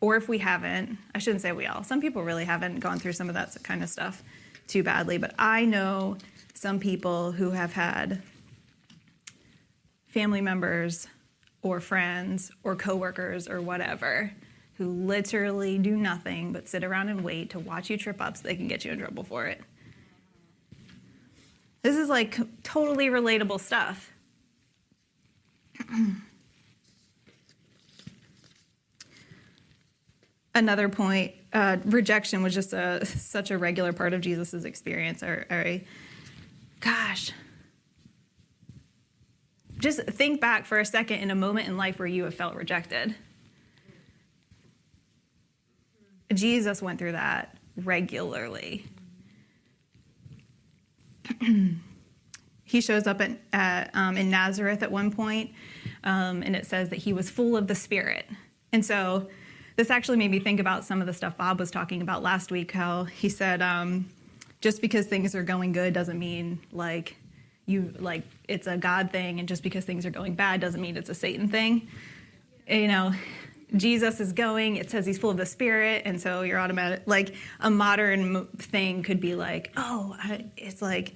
Or 0.01 0.17
if 0.17 0.27
we 0.27 0.39
haven't, 0.39 0.97
I 1.15 1.19
shouldn't 1.19 1.41
say 1.41 1.53
we 1.53 1.65
all, 1.65 1.83
some 1.83 2.01
people 2.01 2.23
really 2.23 2.43
haven't 2.43 2.79
gone 2.79 2.99
through 2.99 3.13
some 3.13 3.29
of 3.29 3.35
that 3.35 3.55
kind 3.63 3.81
of 3.83 3.89
stuff 3.89 4.21
too 4.67 4.83
badly, 4.83 5.17
but 5.17 5.33
I 5.39 5.63
know 5.63 6.17
some 6.53 6.79
people 6.79 7.31
who 7.31 7.51
have 7.51 7.73
had 7.73 8.21
family 10.07 10.41
members 10.41 11.07
or 11.61 11.79
friends 11.79 12.51
or 12.63 12.75
coworkers 12.75 13.47
or 13.47 13.61
whatever 13.61 14.33
who 14.77 14.87
literally 14.87 15.77
do 15.77 15.95
nothing 15.95 16.51
but 16.51 16.67
sit 16.67 16.83
around 16.83 17.09
and 17.09 17.23
wait 17.23 17.51
to 17.51 17.59
watch 17.59 17.89
you 17.89 17.97
trip 17.97 18.19
up 18.21 18.37
so 18.37 18.43
they 18.43 18.55
can 18.55 18.67
get 18.67 18.83
you 18.83 18.91
in 18.91 18.99
trouble 18.99 19.23
for 19.23 19.45
it. 19.45 19.61
This 21.83 21.95
is 21.95 22.09
like 22.09 22.37
totally 22.63 23.07
relatable 23.07 23.59
stuff. 23.59 24.11
Another 30.55 30.87
point, 30.87 31.33
uh, 31.51 31.77
rejection 31.85 32.43
was 32.43 32.53
just 32.53 32.73
a, 32.73 33.05
such 33.05 33.51
a 33.51 33.57
regular 33.57 33.91
part 33.91 34.13
of 34.13 34.21
Jesus' 34.21 34.63
experience. 34.65 35.23
Or, 35.23 35.45
or, 35.49 35.81
gosh, 36.79 37.31
just 39.79 40.01
think 40.03 40.39
back 40.39 40.65
for 40.65 40.79
a 40.79 40.85
second 40.85 41.19
in 41.19 41.31
a 41.31 41.35
moment 41.35 41.67
in 41.67 41.75
life 41.75 41.99
where 41.99 42.07
you 42.07 42.23
have 42.23 42.35
felt 42.35 42.55
rejected. 42.55 43.15
Jesus 46.33 46.81
went 46.81 46.99
through 46.99 47.13
that 47.13 47.57
regularly. 47.77 48.85
he 52.63 52.81
shows 52.81 53.07
up 53.07 53.21
at, 53.21 53.31
at, 53.51 53.95
um, 53.95 54.17
in 54.17 54.29
Nazareth 54.29 54.83
at 54.83 54.91
one 54.91 55.11
point, 55.11 55.51
um, 56.03 56.43
and 56.43 56.55
it 56.55 56.65
says 56.65 56.89
that 56.89 56.97
he 56.97 57.13
was 57.13 57.29
full 57.29 57.55
of 57.55 57.67
the 57.67 57.75
Spirit. 57.75 58.25
And 58.71 58.85
so 58.85 59.27
this 59.75 59.89
actually 59.89 60.17
made 60.17 60.31
me 60.31 60.39
think 60.39 60.59
about 60.59 60.83
some 60.85 61.01
of 61.01 61.07
the 61.07 61.13
stuff 61.13 61.37
Bob 61.37 61.59
was 61.59 61.71
talking 61.71 62.01
about 62.01 62.21
last 62.21 62.51
week, 62.51 62.71
how 62.71 63.05
he 63.05 63.29
said, 63.29 63.61
um, 63.61 64.09
just 64.61 64.81
because 64.81 65.07
things 65.07 65.35
are 65.35 65.43
going 65.43 65.71
good 65.71 65.93
doesn't 65.93 66.17
mean 66.17 66.59
like 66.71 67.15
you 67.65 67.93
like 67.99 68.23
it's 68.47 68.67
a 68.67 68.77
God 68.77 69.11
thing, 69.11 69.39
and 69.39 69.47
just 69.47 69.63
because 69.63 69.85
things 69.85 70.05
are 70.05 70.09
going 70.09 70.35
bad 70.35 70.61
doesn't 70.61 70.81
mean 70.81 70.97
it's 70.97 71.09
a 71.09 71.15
Satan 71.15 71.47
thing. 71.47 71.87
You 72.67 72.87
know, 72.87 73.13
Jesus 73.75 74.19
is 74.19 74.33
going, 74.33 74.75
it 74.75 74.89
says 74.89 75.05
he's 75.05 75.17
full 75.17 75.29
of 75.29 75.37
the 75.37 75.45
Spirit, 75.45 76.03
and 76.05 76.21
so 76.21 76.41
you're 76.41 76.59
automatic. 76.59 77.03
Like 77.05 77.35
a 77.59 77.69
modern 77.69 78.47
thing 78.57 79.03
could 79.03 79.19
be 79.19 79.35
like, 79.35 79.71
oh, 79.75 80.15
I, 80.19 80.45
it's 80.57 80.81
like 80.81 81.15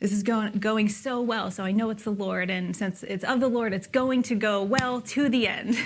this 0.00 0.12
is 0.12 0.22
going 0.22 0.52
going 0.54 0.88
so 0.88 1.20
well, 1.20 1.50
so 1.50 1.64
I 1.64 1.72
know 1.72 1.90
it's 1.90 2.04
the 2.04 2.10
Lord, 2.10 2.50
and 2.50 2.76
since 2.76 3.02
it's 3.02 3.24
of 3.24 3.40
the 3.40 3.48
Lord, 3.48 3.72
it's 3.72 3.86
going 3.86 4.22
to 4.24 4.34
go 4.34 4.62
well 4.62 5.00
to 5.00 5.28
the 5.28 5.46
end. 5.46 5.76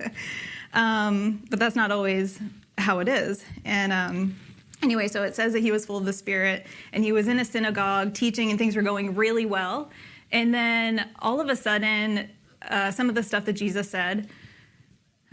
um, 0.74 1.44
but 1.50 1.58
that's 1.58 1.76
not 1.76 1.90
always 1.90 2.40
how 2.78 3.00
it 3.00 3.08
is, 3.08 3.44
and. 3.64 3.92
Um, 3.92 4.36
Anyway, 4.82 5.06
so 5.06 5.22
it 5.22 5.36
says 5.36 5.52
that 5.52 5.60
he 5.60 5.70
was 5.70 5.86
full 5.86 5.96
of 5.96 6.04
the 6.04 6.12
Spirit 6.12 6.66
and 6.92 7.04
he 7.04 7.12
was 7.12 7.28
in 7.28 7.38
a 7.38 7.44
synagogue 7.44 8.14
teaching 8.14 8.50
and 8.50 8.58
things 8.58 8.74
were 8.74 8.82
going 8.82 9.14
really 9.14 9.46
well. 9.46 9.90
And 10.32 10.52
then 10.52 11.08
all 11.20 11.40
of 11.40 11.48
a 11.48 11.54
sudden, 11.54 12.28
uh, 12.68 12.90
some 12.90 13.08
of 13.08 13.14
the 13.14 13.22
stuff 13.22 13.44
that 13.44 13.52
Jesus 13.52 13.88
said, 13.88 14.28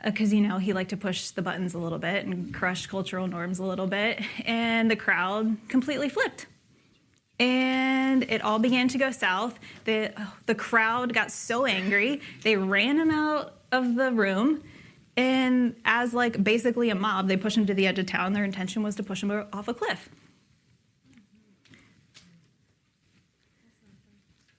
because 0.04 0.32
uh, 0.32 0.36
you 0.36 0.42
know 0.42 0.58
he 0.58 0.74
liked 0.74 0.90
to 0.92 0.98
push 0.98 1.30
the 1.32 1.42
buttons 1.42 1.74
a 1.74 1.80
little 1.80 2.00
bit 2.00 2.26
and 2.26 2.54
crush 2.54 2.88
cultural 2.88 3.28
norms 3.28 3.60
a 3.60 3.64
little 3.64 3.88
bit, 3.88 4.22
and 4.46 4.90
the 4.90 4.96
crowd 4.96 5.58
completely 5.68 6.10
flipped, 6.10 6.46
and 7.40 8.24
it 8.24 8.42
all 8.42 8.60
began 8.60 8.88
to 8.90 8.98
go 8.98 9.12
south. 9.12 9.60
the 9.86 10.14
The 10.46 10.56
crowd 10.56 11.14
got 11.14 11.32
so 11.32 11.66
angry 11.66 12.22
they 12.44 12.56
ran 12.56 12.98
him 12.98 13.12
out 13.12 13.56
of 13.72 13.96
the 13.96 14.12
room, 14.12 14.64
and 15.18 15.76
as 15.86 16.14
like 16.14 16.44
basically 16.44 16.90
a 16.90 16.96
mob, 16.96 17.28
they 17.28 17.38
pushed 17.38 17.58
him 17.58 17.66
to 17.66 17.74
the 17.74 17.88
edge 17.88 18.00
of 18.00 18.06
town. 18.06 18.34
Their 18.34 18.46
intention 18.46 18.84
was 18.84 18.96
to 18.96 19.04
push 19.04 19.24
him 19.24 19.32
off 19.54 19.68
a 19.68 19.74
cliff. 19.74 20.10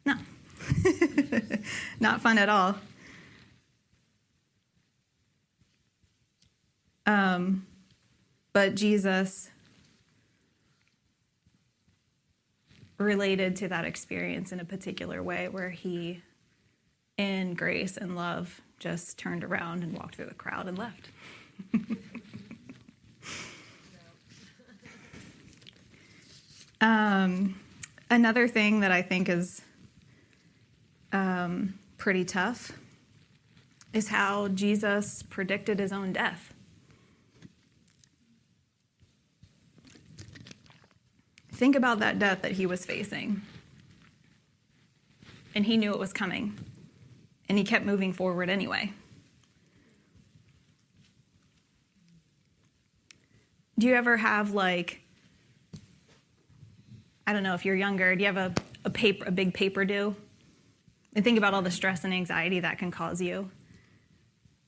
No. 0.05 0.15
Not 2.01 2.21
fun 2.21 2.39
at 2.39 2.49
all. 2.49 2.77
Um, 7.11 7.67
but 8.53 8.77
Jesus 8.77 9.51
related 12.99 13.57
to 13.57 13.67
that 13.67 13.85
experience 13.85 14.53
in 14.53 14.61
a 14.61 14.65
particular 14.65 15.21
way 15.21 15.49
where 15.49 15.71
he, 15.71 16.23
in 17.17 17.55
grace 17.55 17.97
and 17.97 18.15
love, 18.15 18.61
just 18.79 19.19
turned 19.19 19.43
around 19.43 19.83
and 19.83 19.93
walked 19.99 20.15
through 20.15 20.27
the 20.27 20.35
crowd 20.35 20.69
and 20.69 20.79
left. 20.79 21.09
um, 26.81 27.59
another 28.09 28.47
thing 28.47 28.79
that 28.81 28.93
I 28.93 29.03
think 29.03 29.29
is 29.29 29.63
um, 31.13 31.75
pretty 31.99 32.25
tough 32.25 32.71
is 33.93 34.07
how 34.07 34.47
Jesus 34.47 35.25
predicted 35.25 35.81
his 35.81 35.93
own 35.93 36.13
death. 36.13 36.55
Think 41.61 41.77
about 41.77 41.99
that 41.99 42.19
death 42.19 42.41
that 42.41 42.53
he 42.53 42.65
was 42.65 42.87
facing. 42.87 43.43
And 45.55 45.67
he 45.67 45.77
knew 45.77 45.93
it 45.93 45.99
was 45.99 46.11
coming 46.11 46.59
and 47.51 47.59
he 47.59 47.65
kept 47.65 47.85
moving 47.85 48.15
forward 48.15 48.49
anyway. 48.49 48.95
Do 53.79 53.89
you 53.89 53.95
ever 53.95 54.17
have 54.17 54.55
like 54.55 55.03
I 57.27 57.35
don't 57.35 57.43
know 57.43 57.53
if 57.53 57.67
you're 57.67 57.77
younger, 57.77 58.17
do 58.17 58.23
you 58.23 58.33
have 58.33 58.39
a, 58.39 58.55
a 58.87 58.91
paper 58.91 59.27
a 59.27 59.31
big 59.31 59.53
paper 59.53 59.85
due? 59.85 60.17
And 61.15 61.23
think 61.23 61.37
about 61.37 61.53
all 61.53 61.61
the 61.61 61.71
stress 61.71 62.05
and 62.05 62.15
anxiety 62.15 62.61
that 62.61 62.79
can 62.79 62.91
cause 62.91 63.21
you. 63.21 63.51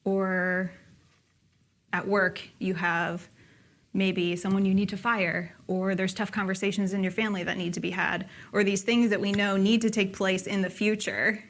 Or 0.05 0.71
at 1.91 2.07
work, 2.07 2.43
you 2.59 2.75
have 2.75 3.31
maybe 3.95 4.37
someone 4.37 4.65
you 4.65 4.75
need 4.75 4.89
to 4.89 4.97
fire, 4.97 5.55
or 5.67 5.95
there's 5.95 6.15
tough 6.15 6.33
conversations 6.33 6.93
in 6.93 7.03
your 7.03 7.13
family 7.13 7.43
that 7.43 7.57
need 7.57 7.75
to 7.75 7.81
be 7.81 7.91
had, 7.91 8.29
or 8.53 8.65
these 8.65 8.83
things 8.83 9.11
that 9.11 9.21
we 9.21 9.33
know 9.33 9.57
need 9.57 9.83
to 9.83 9.91
take 9.91 10.15
place 10.15 10.47
in 10.47 10.63
the 10.63 10.71
future 10.71 11.43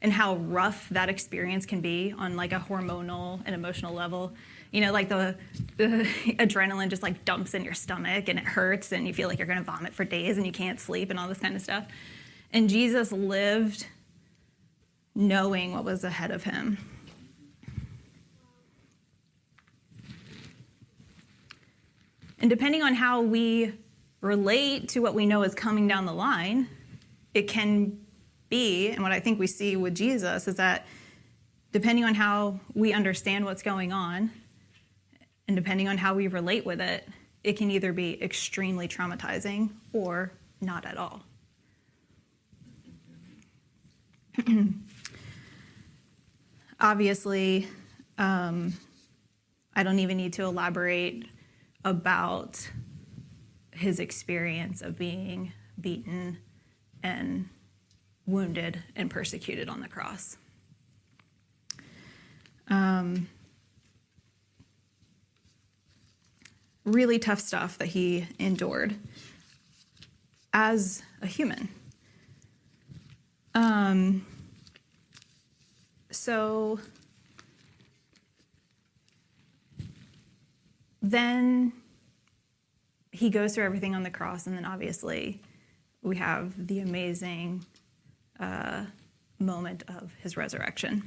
and 0.00 0.12
how 0.12 0.34
rough 0.36 0.88
that 0.88 1.08
experience 1.08 1.64
can 1.64 1.80
be 1.80 2.12
on 2.18 2.36
like 2.36 2.52
a 2.52 2.58
hormonal 2.58 3.40
and 3.46 3.54
emotional 3.54 3.94
level 3.94 4.32
you 4.72 4.80
know, 4.80 4.90
like 4.90 5.08
the, 5.08 5.36
the 5.76 5.86
adrenaline 6.38 6.88
just 6.88 7.02
like 7.02 7.24
dumps 7.24 7.54
in 7.54 7.62
your 7.62 7.74
stomach 7.74 8.28
and 8.28 8.38
it 8.38 8.44
hurts 8.44 8.90
and 8.90 9.06
you 9.06 9.14
feel 9.14 9.28
like 9.28 9.38
you're 9.38 9.46
gonna 9.46 9.62
vomit 9.62 9.94
for 9.94 10.04
days 10.04 10.38
and 10.38 10.46
you 10.46 10.52
can't 10.52 10.80
sleep 10.80 11.10
and 11.10 11.18
all 11.18 11.28
this 11.28 11.38
kind 11.38 11.54
of 11.54 11.62
stuff. 11.62 11.86
And 12.52 12.68
Jesus 12.68 13.12
lived 13.12 13.86
knowing 15.14 15.72
what 15.72 15.84
was 15.84 16.04
ahead 16.04 16.30
of 16.30 16.44
him. 16.44 16.78
And 22.42 22.50
depending 22.50 22.82
on 22.82 22.92
how 22.94 23.22
we 23.22 23.72
relate 24.20 24.88
to 24.90 25.00
what 25.00 25.14
we 25.14 25.26
know 25.26 25.44
is 25.44 25.54
coming 25.54 25.86
down 25.86 26.06
the 26.06 26.12
line, 26.12 26.68
it 27.34 27.42
can 27.42 28.00
be, 28.48 28.90
and 28.90 29.00
what 29.00 29.12
I 29.12 29.20
think 29.20 29.38
we 29.38 29.46
see 29.46 29.76
with 29.76 29.94
Jesus 29.94 30.48
is 30.48 30.56
that 30.56 30.84
depending 31.70 32.04
on 32.04 32.14
how 32.14 32.58
we 32.74 32.92
understand 32.92 33.44
what's 33.44 33.62
going 33.62 33.92
on, 33.92 34.32
and 35.46 35.56
depending 35.56 35.86
on 35.88 35.96
how 35.98 36.14
we 36.14 36.26
relate 36.26 36.66
with 36.66 36.80
it, 36.80 37.08
it 37.44 37.52
can 37.54 37.70
either 37.70 37.92
be 37.92 38.20
extremely 38.22 38.88
traumatizing 38.88 39.70
or 39.92 40.32
not 40.60 40.84
at 40.84 40.96
all. 40.96 41.22
Obviously, 46.80 47.68
um, 48.18 48.72
I 49.76 49.84
don't 49.84 50.00
even 50.00 50.16
need 50.16 50.32
to 50.34 50.42
elaborate 50.42 51.26
about 51.84 52.70
his 53.72 53.98
experience 53.98 54.82
of 54.82 54.98
being 54.98 55.52
beaten 55.80 56.38
and 57.02 57.48
wounded 58.26 58.82
and 58.94 59.10
persecuted 59.10 59.68
on 59.68 59.80
the 59.80 59.88
cross. 59.88 60.36
Um, 62.68 63.28
really 66.84 67.18
tough 67.18 67.40
stuff 67.40 67.78
that 67.78 67.88
he 67.88 68.26
endured 68.38 68.96
as 70.52 71.02
a 71.20 71.26
human. 71.26 71.68
Um, 73.54 74.26
so 76.10 76.78
then 81.02 81.72
he 83.10 83.28
goes 83.28 83.54
through 83.54 83.64
everything 83.64 83.94
on 83.94 84.04
the 84.04 84.10
cross, 84.10 84.46
and 84.46 84.56
then 84.56 84.64
obviously 84.64 85.42
we 86.00 86.16
have 86.16 86.66
the 86.66 86.80
amazing 86.80 87.64
uh, 88.40 88.84
moment 89.38 89.84
of 89.88 90.12
his 90.20 90.36
resurrection. 90.36 91.02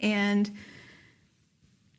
And 0.00 0.50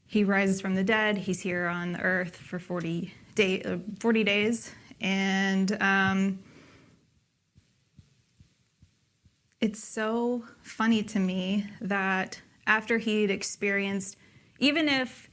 he 0.05 0.23
rises 0.23 0.61
from 0.61 0.75
the 0.75 0.83
dead. 0.83 1.17
He's 1.17 1.41
here 1.41 1.67
on 1.67 1.91
the 1.93 1.99
earth 2.01 2.35
for 2.35 2.59
40, 2.59 3.13
day, 3.35 3.61
uh, 3.63 3.77
40 3.99 4.23
days. 4.23 4.73
And 5.01 5.77
um, 5.81 6.39
it's 9.61 9.83
so 9.83 10.43
funny 10.61 11.03
to 11.03 11.19
me 11.19 11.67
that 11.81 12.41
after 12.65 12.97
he'd 12.97 13.29
experienced, 13.29 14.17
even 14.59 14.87
if 14.87 15.28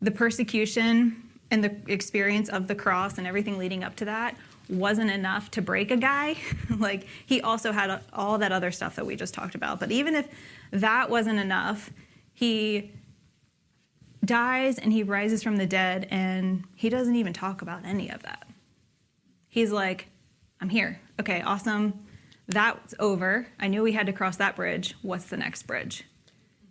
the 0.00 0.10
persecution 0.10 1.22
and 1.50 1.62
the 1.62 1.76
experience 1.86 2.48
of 2.48 2.68
the 2.68 2.74
cross 2.74 3.18
and 3.18 3.26
everything 3.26 3.58
leading 3.58 3.84
up 3.84 3.96
to 3.96 4.04
that 4.04 4.36
wasn't 4.68 5.10
enough 5.10 5.50
to 5.52 5.62
break 5.62 5.90
a 5.90 5.96
guy, 5.96 6.36
like 6.78 7.06
he 7.24 7.40
also 7.40 7.72
had 7.72 8.00
all 8.12 8.38
that 8.38 8.52
other 8.52 8.70
stuff 8.70 8.96
that 8.96 9.06
we 9.06 9.16
just 9.16 9.34
talked 9.34 9.54
about. 9.54 9.80
But 9.80 9.90
even 9.92 10.14
if 10.14 10.28
that 10.70 11.10
wasn't 11.10 11.38
enough, 11.38 11.90
he 12.32 12.92
dies 14.24 14.78
and 14.78 14.92
he 14.92 15.02
rises 15.02 15.42
from 15.42 15.56
the 15.56 15.66
dead 15.66 16.08
and 16.10 16.64
he 16.74 16.88
doesn't 16.88 17.14
even 17.14 17.32
talk 17.32 17.62
about 17.62 17.84
any 17.84 18.10
of 18.10 18.22
that. 18.24 18.46
He's 19.48 19.70
like, 19.70 20.08
I'm 20.60 20.68
here. 20.68 21.00
Okay, 21.20 21.42
awesome. 21.42 22.04
That's 22.48 22.94
over. 22.98 23.46
I 23.58 23.68
knew 23.68 23.82
we 23.82 23.92
had 23.92 24.06
to 24.06 24.12
cross 24.12 24.36
that 24.36 24.56
bridge. 24.56 24.94
What's 25.02 25.26
the 25.26 25.36
next 25.36 25.62
bridge? 25.64 26.04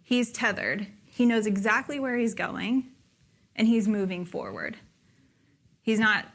He's 0.04 0.32
tethered. 0.32 0.88
He 1.06 1.26
knows 1.26 1.46
exactly 1.46 2.00
where 2.00 2.18
he's 2.18 2.34
going 2.34 2.92
and 3.56 3.68
he's 3.68 3.88
moving 3.88 4.26
forward. 4.26 4.78
He's 5.82 6.00
not, 6.00 6.26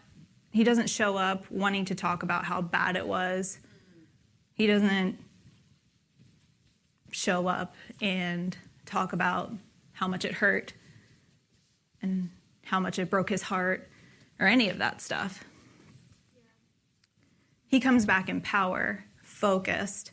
he 0.51 0.65
doesn't 0.65 0.89
show 0.89 1.17
up 1.17 1.51
wanting 1.51 1.85
to 1.87 1.95
talk 1.95 2.23
about 2.23 2.45
how 2.45 2.63
bad 2.63 2.97
it 2.97 3.07
was. 3.07 3.59
He 4.55 4.67
doesn't 4.67 5.19
show 7.11 7.49
up 7.49 7.75
and 8.01 8.57
talk 8.87 9.13
about 9.13 9.53
how 9.93 10.09
much 10.09 10.25
it 10.25 10.35
hurt 10.35 10.73
and 12.03 12.31
how 12.65 12.81
much 12.81 12.99
it 12.99 13.11
broke 13.11 13.31
his 13.31 13.43
heart 13.43 13.89
or 14.39 14.47
any 14.47 14.69
of 14.69 14.79
that 14.79 15.01
stuff. 15.01 15.45
He 17.67 17.79
comes 17.79 18.07
back 18.07 18.29
in 18.29 18.41
power, 18.41 19.05
focused, 19.23 20.13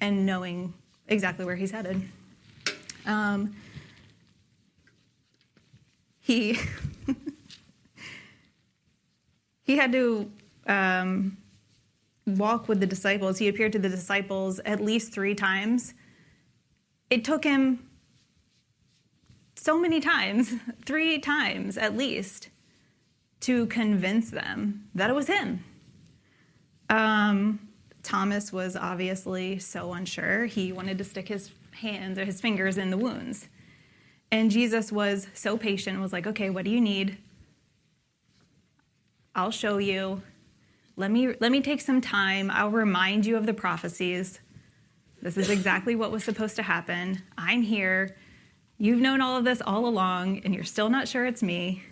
and 0.00 0.26
knowing 0.26 0.74
exactly 1.08 1.44
where 1.44 1.56
he's 1.56 1.70
headed. 1.70 2.02
Um, 3.06 3.54
he 6.24 6.58
he 9.62 9.76
had 9.76 9.92
to 9.92 10.30
um, 10.66 11.36
walk 12.26 12.66
with 12.66 12.80
the 12.80 12.86
disciples. 12.86 13.38
He 13.38 13.46
appeared 13.46 13.72
to 13.72 13.78
the 13.78 13.90
disciples 13.90 14.58
at 14.60 14.80
least 14.80 15.12
three 15.12 15.34
times. 15.34 15.92
It 17.10 17.26
took 17.26 17.44
him 17.44 17.90
so 19.54 19.78
many 19.78 20.00
times, 20.00 20.54
three 20.86 21.18
times 21.18 21.76
at 21.76 21.94
least, 21.94 22.48
to 23.40 23.66
convince 23.66 24.30
them 24.30 24.88
that 24.94 25.10
it 25.10 25.12
was 25.12 25.26
him. 25.26 25.62
Um, 26.88 27.68
Thomas 28.02 28.50
was 28.50 28.76
obviously 28.76 29.58
so 29.58 29.92
unsure. 29.92 30.46
He 30.46 30.72
wanted 30.72 30.96
to 30.96 31.04
stick 31.04 31.28
his 31.28 31.50
hands 31.72 32.18
or 32.18 32.24
his 32.24 32.40
fingers 32.40 32.78
in 32.78 32.88
the 32.88 32.96
wounds. 32.96 33.48
And 34.34 34.50
Jesus 34.50 34.90
was 34.90 35.28
so 35.32 35.56
patient, 35.56 36.00
was 36.00 36.12
like, 36.12 36.26
okay, 36.26 36.50
what 36.50 36.64
do 36.64 36.70
you 36.72 36.80
need? 36.80 37.18
I'll 39.32 39.52
show 39.52 39.78
you. 39.78 40.22
Let 40.96 41.12
me, 41.12 41.36
let 41.38 41.52
me 41.52 41.60
take 41.60 41.80
some 41.80 42.00
time. 42.00 42.50
I'll 42.50 42.72
remind 42.72 43.26
you 43.26 43.36
of 43.36 43.46
the 43.46 43.54
prophecies. 43.54 44.40
This 45.22 45.36
is 45.36 45.50
exactly 45.50 45.94
what 45.94 46.10
was 46.10 46.24
supposed 46.24 46.56
to 46.56 46.64
happen. 46.64 47.22
I'm 47.38 47.62
here. 47.62 48.16
You've 48.76 49.00
known 49.00 49.20
all 49.20 49.38
of 49.38 49.44
this 49.44 49.62
all 49.64 49.86
along, 49.86 50.40
and 50.40 50.52
you're 50.52 50.64
still 50.64 50.90
not 50.90 51.06
sure 51.06 51.24
it's 51.24 51.40
me. 51.40 51.84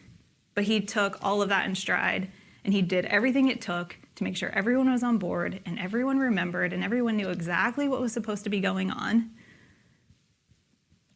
But 0.56 0.64
he 0.64 0.80
took 0.80 1.18
all 1.22 1.42
of 1.42 1.48
that 1.50 1.66
in 1.66 1.76
stride, 1.76 2.28
and 2.64 2.74
he 2.74 2.82
did 2.82 3.04
everything 3.04 3.50
it 3.50 3.60
took 3.60 3.96
to 4.16 4.24
make 4.24 4.36
sure 4.36 4.50
everyone 4.50 4.90
was 4.90 5.04
on 5.04 5.18
board, 5.18 5.60
and 5.64 5.78
everyone 5.78 6.18
remembered, 6.18 6.72
and 6.72 6.82
everyone 6.82 7.16
knew 7.16 7.28
exactly 7.28 7.86
what 7.86 8.00
was 8.00 8.12
supposed 8.12 8.42
to 8.42 8.50
be 8.50 8.58
going 8.58 8.90
on. 8.90 9.30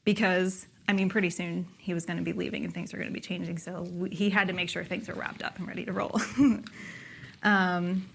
Because 0.04 0.68
I 0.88 0.92
mean, 0.92 1.08
pretty 1.08 1.30
soon 1.30 1.66
he 1.78 1.94
was 1.94 2.06
going 2.06 2.18
to 2.18 2.22
be 2.22 2.32
leaving 2.32 2.64
and 2.64 2.72
things 2.72 2.92
were 2.92 2.98
going 2.98 3.10
to 3.10 3.14
be 3.14 3.20
changing. 3.20 3.58
So 3.58 3.82
we, 3.82 4.10
he 4.10 4.30
had 4.30 4.48
to 4.48 4.54
make 4.54 4.68
sure 4.68 4.84
things 4.84 5.08
were 5.08 5.14
wrapped 5.14 5.42
up 5.42 5.58
and 5.58 5.66
ready 5.66 5.84
to 5.84 5.92
roll. 5.92 6.20
um, 7.42 8.08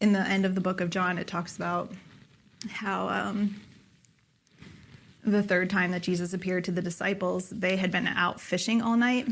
in 0.00 0.12
the 0.12 0.20
end 0.20 0.44
of 0.44 0.54
the 0.54 0.60
book 0.60 0.80
of 0.80 0.90
John, 0.90 1.16
it 1.16 1.26
talks 1.26 1.56
about 1.56 1.92
how 2.68 3.08
um, 3.08 3.60
the 5.24 5.42
third 5.42 5.70
time 5.70 5.92
that 5.92 6.02
Jesus 6.02 6.34
appeared 6.34 6.64
to 6.64 6.72
the 6.72 6.82
disciples, 6.82 7.48
they 7.48 7.76
had 7.76 7.90
been 7.90 8.06
out 8.06 8.40
fishing 8.40 8.82
all 8.82 8.96
night. 8.96 9.28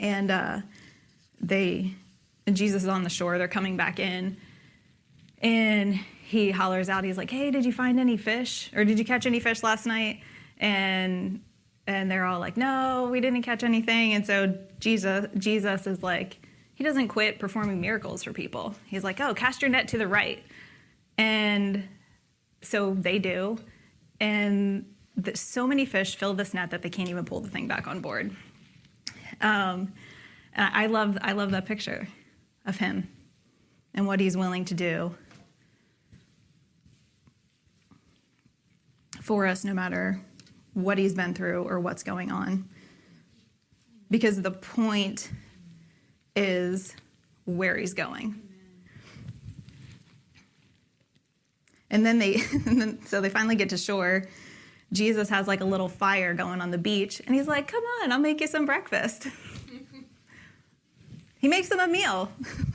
And 0.00 0.30
uh, 0.30 0.60
they, 1.40 1.94
Jesus 2.52 2.82
is 2.82 2.88
on 2.88 3.04
the 3.04 3.10
shore, 3.10 3.38
they're 3.38 3.48
coming 3.48 3.76
back 3.76 3.98
in. 3.98 4.36
And 5.40 5.98
he 6.32 6.50
hollers 6.50 6.88
out, 6.88 7.04
he's 7.04 7.18
like, 7.18 7.30
Hey, 7.30 7.50
did 7.50 7.64
you 7.64 7.72
find 7.72 8.00
any 8.00 8.16
fish? 8.16 8.70
Or 8.74 8.84
did 8.84 8.98
you 8.98 9.04
catch 9.04 9.26
any 9.26 9.38
fish 9.38 9.62
last 9.62 9.86
night? 9.86 10.20
And 10.58 11.42
and 11.86 12.10
they're 12.10 12.24
all 12.24 12.40
like, 12.40 12.56
No, 12.56 13.08
we 13.12 13.20
didn't 13.20 13.42
catch 13.42 13.62
anything. 13.62 14.14
And 14.14 14.26
so 14.26 14.58
Jesus 14.80 15.26
Jesus 15.36 15.86
is 15.86 16.02
like, 16.02 16.38
he 16.74 16.82
doesn't 16.82 17.08
quit 17.08 17.38
performing 17.38 17.80
miracles 17.82 18.24
for 18.24 18.32
people. 18.32 18.74
He's 18.86 19.04
like, 19.04 19.20
Oh, 19.20 19.34
cast 19.34 19.60
your 19.60 19.70
net 19.70 19.88
to 19.88 19.98
the 19.98 20.08
right. 20.08 20.42
And 21.18 21.86
so 22.62 22.94
they 22.94 23.18
do. 23.18 23.58
And 24.18 24.86
the, 25.14 25.36
so 25.36 25.66
many 25.66 25.84
fish 25.84 26.16
fill 26.16 26.32
this 26.32 26.54
net 26.54 26.70
that 26.70 26.80
they 26.80 26.88
can't 26.88 27.10
even 27.10 27.26
pull 27.26 27.40
the 27.40 27.50
thing 27.50 27.68
back 27.68 27.86
on 27.86 28.00
board. 28.00 28.34
Um, 29.42 29.92
I 30.56 30.86
love 30.86 31.18
I 31.20 31.32
love 31.32 31.50
that 31.50 31.66
picture 31.66 32.08
of 32.64 32.78
him 32.78 33.08
and 33.92 34.06
what 34.06 34.20
he's 34.20 34.36
willing 34.36 34.64
to 34.66 34.74
do 34.74 35.14
for 39.22 39.46
us 39.46 39.64
no 39.64 39.72
matter 39.72 40.20
what 40.74 40.98
he's 40.98 41.14
been 41.14 41.32
through 41.32 41.62
or 41.62 41.78
what's 41.78 42.02
going 42.02 42.32
on. 42.32 42.68
Because 44.10 44.42
the 44.42 44.50
point 44.50 45.30
is 46.34 46.94
where 47.44 47.76
he's 47.76 47.94
going. 47.94 48.40
And 51.90 52.04
then 52.04 52.18
they, 52.18 52.34
and 52.66 52.80
then, 52.80 53.06
so 53.06 53.20
they 53.20 53.28
finally 53.28 53.54
get 53.54 53.68
to 53.70 53.78
shore. 53.78 54.24
Jesus 54.92 55.28
has 55.28 55.46
like 55.46 55.60
a 55.60 55.64
little 55.64 55.88
fire 55.88 56.34
going 56.34 56.60
on 56.60 56.70
the 56.70 56.78
beach, 56.78 57.20
and 57.24 57.34
he's 57.34 57.46
like, 57.46 57.66
"Come 57.68 57.82
on, 58.02 58.12
I'll 58.12 58.18
make 58.18 58.42
you 58.42 58.46
some 58.46 58.66
breakfast." 58.66 59.26
he 61.38 61.48
makes 61.48 61.68
them 61.68 61.80
a 61.80 61.88
meal. 61.88 62.30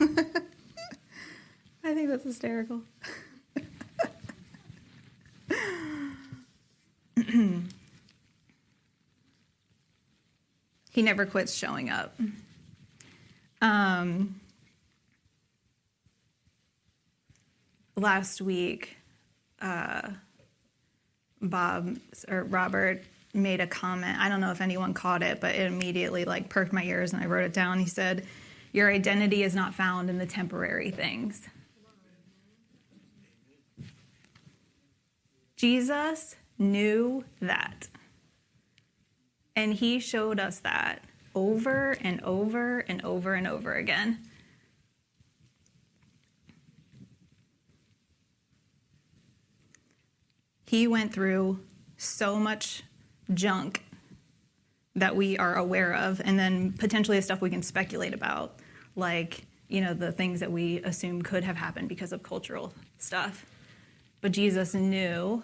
I 1.84 1.94
think 1.94 2.08
that's 2.08 2.24
hysterical. 2.24 2.82
he 10.90 11.02
never 11.02 11.26
quits 11.26 11.54
showing 11.54 11.90
up. 11.90 12.18
Um, 13.60 14.40
last 17.96 18.40
week, 18.40 18.96
uh, 19.60 20.08
Bob 21.40 21.98
or 22.28 22.44
Robert 22.44 23.02
made 23.34 23.60
a 23.60 23.66
comment. 23.66 24.18
I 24.18 24.28
don't 24.28 24.40
know 24.40 24.50
if 24.50 24.60
anyone 24.60 24.94
caught 24.94 25.22
it, 25.22 25.40
but 25.40 25.54
it 25.54 25.66
immediately 25.66 26.24
like 26.24 26.48
perked 26.48 26.72
my 26.72 26.82
ears, 26.82 27.12
and 27.12 27.22
I 27.22 27.26
wrote 27.26 27.44
it 27.44 27.52
down. 27.52 27.78
He 27.78 27.86
said, 27.86 28.26
"Your 28.72 28.90
identity 28.90 29.42
is 29.42 29.54
not 29.54 29.74
found 29.74 30.08
in 30.08 30.18
the 30.18 30.26
temporary 30.26 30.90
things." 30.90 31.46
Jesus 35.56 36.36
knew 36.58 37.24
that. 37.40 37.88
And 39.54 39.74
he 39.74 39.98
showed 39.98 40.38
us 40.38 40.60
that 40.60 41.02
over 41.34 41.96
and 42.00 42.20
over 42.22 42.80
and 42.80 43.04
over 43.04 43.34
and 43.34 43.46
over 43.46 43.74
again. 43.74 44.20
He 50.66 50.86
went 50.86 51.12
through 51.14 51.60
so 51.96 52.36
much 52.36 52.82
junk 53.32 53.84
that 54.94 55.16
we 55.16 55.38
are 55.38 55.54
aware 55.54 55.94
of, 55.94 56.20
and 56.24 56.38
then 56.38 56.72
potentially 56.72 57.16
the 57.16 57.22
stuff 57.22 57.40
we 57.40 57.50
can 57.50 57.62
speculate 57.62 58.12
about, 58.12 58.58
like, 58.96 59.46
you 59.68 59.80
know, 59.80 59.94
the 59.94 60.12
things 60.12 60.40
that 60.40 60.50
we 60.50 60.78
assume 60.82 61.22
could 61.22 61.44
have 61.44 61.56
happened 61.56 61.88
because 61.88 62.12
of 62.12 62.22
cultural 62.22 62.74
stuff. 62.98 63.46
But 64.20 64.32
Jesus 64.32 64.74
knew 64.74 65.42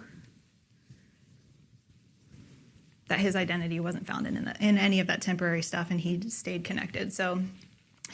that 3.09 3.21
his 3.21 3.37
identity 3.37 3.81
wasn't 3.81 4.07
found 4.07 4.27
in, 4.27 4.45
the, 4.45 4.57
in 4.61 4.79
any 4.79 5.01
of 5.01 5.07
that 5.09 5.21
temporary 5.21 5.63
stuff 5.63 5.91
and 5.91 6.01
he 6.01 6.29
stayed 6.31 6.65
connected. 6.65 7.13
So, 7.13 7.43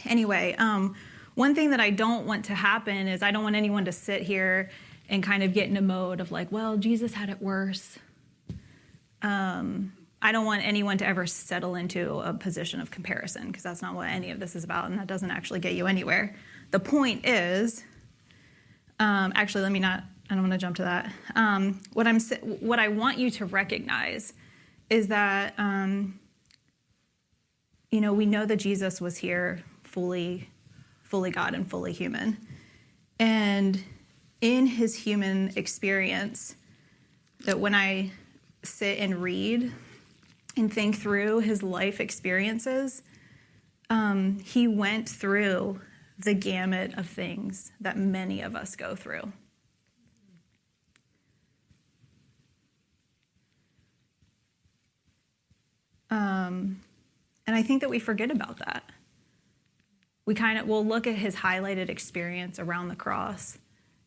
anyway, 0.04 0.54
um, 0.58 0.96
one 1.34 1.54
thing 1.54 1.70
that 1.70 1.80
I 1.80 1.90
don't 1.90 2.26
want 2.26 2.46
to 2.46 2.54
happen 2.54 3.06
is 3.08 3.22
I 3.22 3.30
don't 3.30 3.44
want 3.44 3.56
anyone 3.56 3.84
to 3.84 3.92
sit 3.92 4.22
here 4.22 4.70
and 5.08 5.22
kind 5.22 5.42
of 5.42 5.52
get 5.52 5.68
in 5.68 5.76
a 5.76 5.82
mode 5.82 6.20
of 6.20 6.32
like, 6.32 6.50
well, 6.50 6.76
Jesus 6.76 7.14
had 7.14 7.30
it 7.30 7.40
worse. 7.40 7.98
Um, 9.22 9.92
I 10.22 10.32
don't 10.32 10.44
want 10.44 10.64
anyone 10.66 10.98
to 10.98 11.06
ever 11.06 11.26
settle 11.26 11.74
into 11.74 12.20
a 12.20 12.34
position 12.34 12.80
of 12.80 12.90
comparison 12.90 13.46
because 13.46 13.62
that's 13.62 13.80
not 13.80 13.94
what 13.94 14.08
any 14.08 14.30
of 14.30 14.40
this 14.40 14.54
is 14.54 14.64
about 14.64 14.90
and 14.90 14.98
that 14.98 15.06
doesn't 15.06 15.30
actually 15.30 15.60
get 15.60 15.74
you 15.74 15.86
anywhere. 15.86 16.36
The 16.72 16.80
point 16.80 17.26
is, 17.26 17.82
um, 18.98 19.32
actually, 19.34 19.62
let 19.62 19.72
me 19.72 19.78
not. 19.78 20.04
I 20.28 20.34
don't 20.34 20.42
want 20.42 20.52
to 20.52 20.58
jump 20.58 20.76
to 20.76 20.82
that. 20.82 21.10
Um, 21.34 21.80
what 21.92 22.06
I'm 22.06 22.20
what 22.60 22.78
I 22.78 22.88
want 22.88 23.18
you 23.18 23.30
to 23.32 23.46
recognize 23.46 24.32
is 24.90 25.08
that, 25.08 25.54
um, 25.56 26.18
you 27.90 28.00
know, 28.00 28.12
we 28.12 28.26
know 28.26 28.44
that 28.44 28.56
Jesus 28.56 29.00
was 29.00 29.16
here 29.16 29.62
fully, 29.84 30.50
fully 31.02 31.30
God 31.30 31.54
and 31.54 31.68
fully 31.68 31.92
human. 31.92 32.36
And 33.18 33.82
in 34.40 34.66
his 34.66 34.94
human 34.96 35.52
experience, 35.56 36.56
that 37.44 37.58
when 37.58 37.74
I 37.74 38.10
sit 38.62 38.98
and 38.98 39.22
read 39.22 39.72
and 40.56 40.72
think 40.72 40.96
through 40.96 41.40
his 41.40 41.62
life 41.62 42.00
experiences, 42.00 43.02
um, 43.88 44.38
he 44.40 44.68
went 44.68 45.08
through 45.08 45.80
the 46.18 46.34
gamut 46.34 46.96
of 46.98 47.06
things 47.06 47.72
that 47.80 47.96
many 47.96 48.40
of 48.40 48.54
us 48.54 48.76
go 48.76 48.94
through. 48.94 49.32
Um, 56.10 56.80
and 57.46 57.56
I 57.56 57.62
think 57.62 57.80
that 57.80 57.90
we 57.90 57.98
forget 57.98 58.30
about 58.30 58.58
that. 58.58 58.84
We 60.26 60.34
kind 60.34 60.58
of 60.58 60.66
will 60.66 60.84
look 60.84 61.06
at 61.06 61.14
his 61.14 61.36
highlighted 61.36 61.88
experience 61.88 62.58
around 62.58 62.88
the 62.88 62.96
cross 62.96 63.58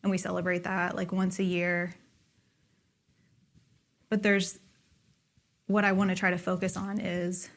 and 0.01 0.11
we 0.11 0.17
celebrate 0.17 0.63
that 0.63 0.95
like 0.95 1.11
once 1.11 1.39
a 1.39 1.43
year. 1.43 1.95
But 4.09 4.21
there's 4.21 4.59
what 5.67 5.85
I 5.85 5.93
want 5.93 6.09
to 6.09 6.15
try 6.15 6.29
to 6.29 6.37
focus 6.37 6.77
on 6.77 6.99
is 6.99 7.49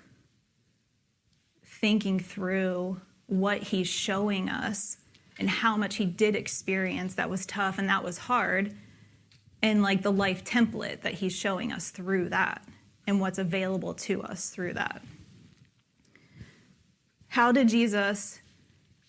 thinking 1.65 2.19
through 2.19 3.01
what 3.27 3.63
he's 3.65 3.89
showing 3.89 4.49
us 4.49 4.97
and 5.39 5.51
how 5.51 5.77
much 5.77 5.97
he 5.97 6.05
did 6.07 6.35
experience 6.35 7.17
that 7.17 7.29
was 7.29 7.45
tough 7.45 7.79
and 7.79 7.89
that 7.89 8.03
was 8.03 8.19
hard 8.19 8.75
and 9.61 9.83
like 9.83 10.03
the 10.03 10.13
life 10.13 10.45
template 10.45 11.03
that 11.03 11.15
he's 11.15 11.35
showing 11.35 11.73
us 11.73 11.91
through 11.91 12.29
that 12.29 12.67
and 13.07 13.21
what's 13.21 13.38
available 13.38 13.95
to 13.95 14.23
us 14.23 14.51
through 14.51 14.75
that. 14.75 15.03
How 17.29 17.53
did 17.53 17.69
Jesus 17.69 18.40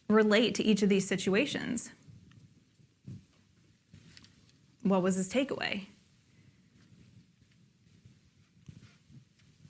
relate 0.10 0.56
to 0.56 0.64
each 0.64 0.82
of 0.82 0.90
these 0.90 1.08
situations? 1.08 1.90
What 4.84 5.02
was 5.02 5.16
his 5.16 5.30
takeaway? 5.30 5.88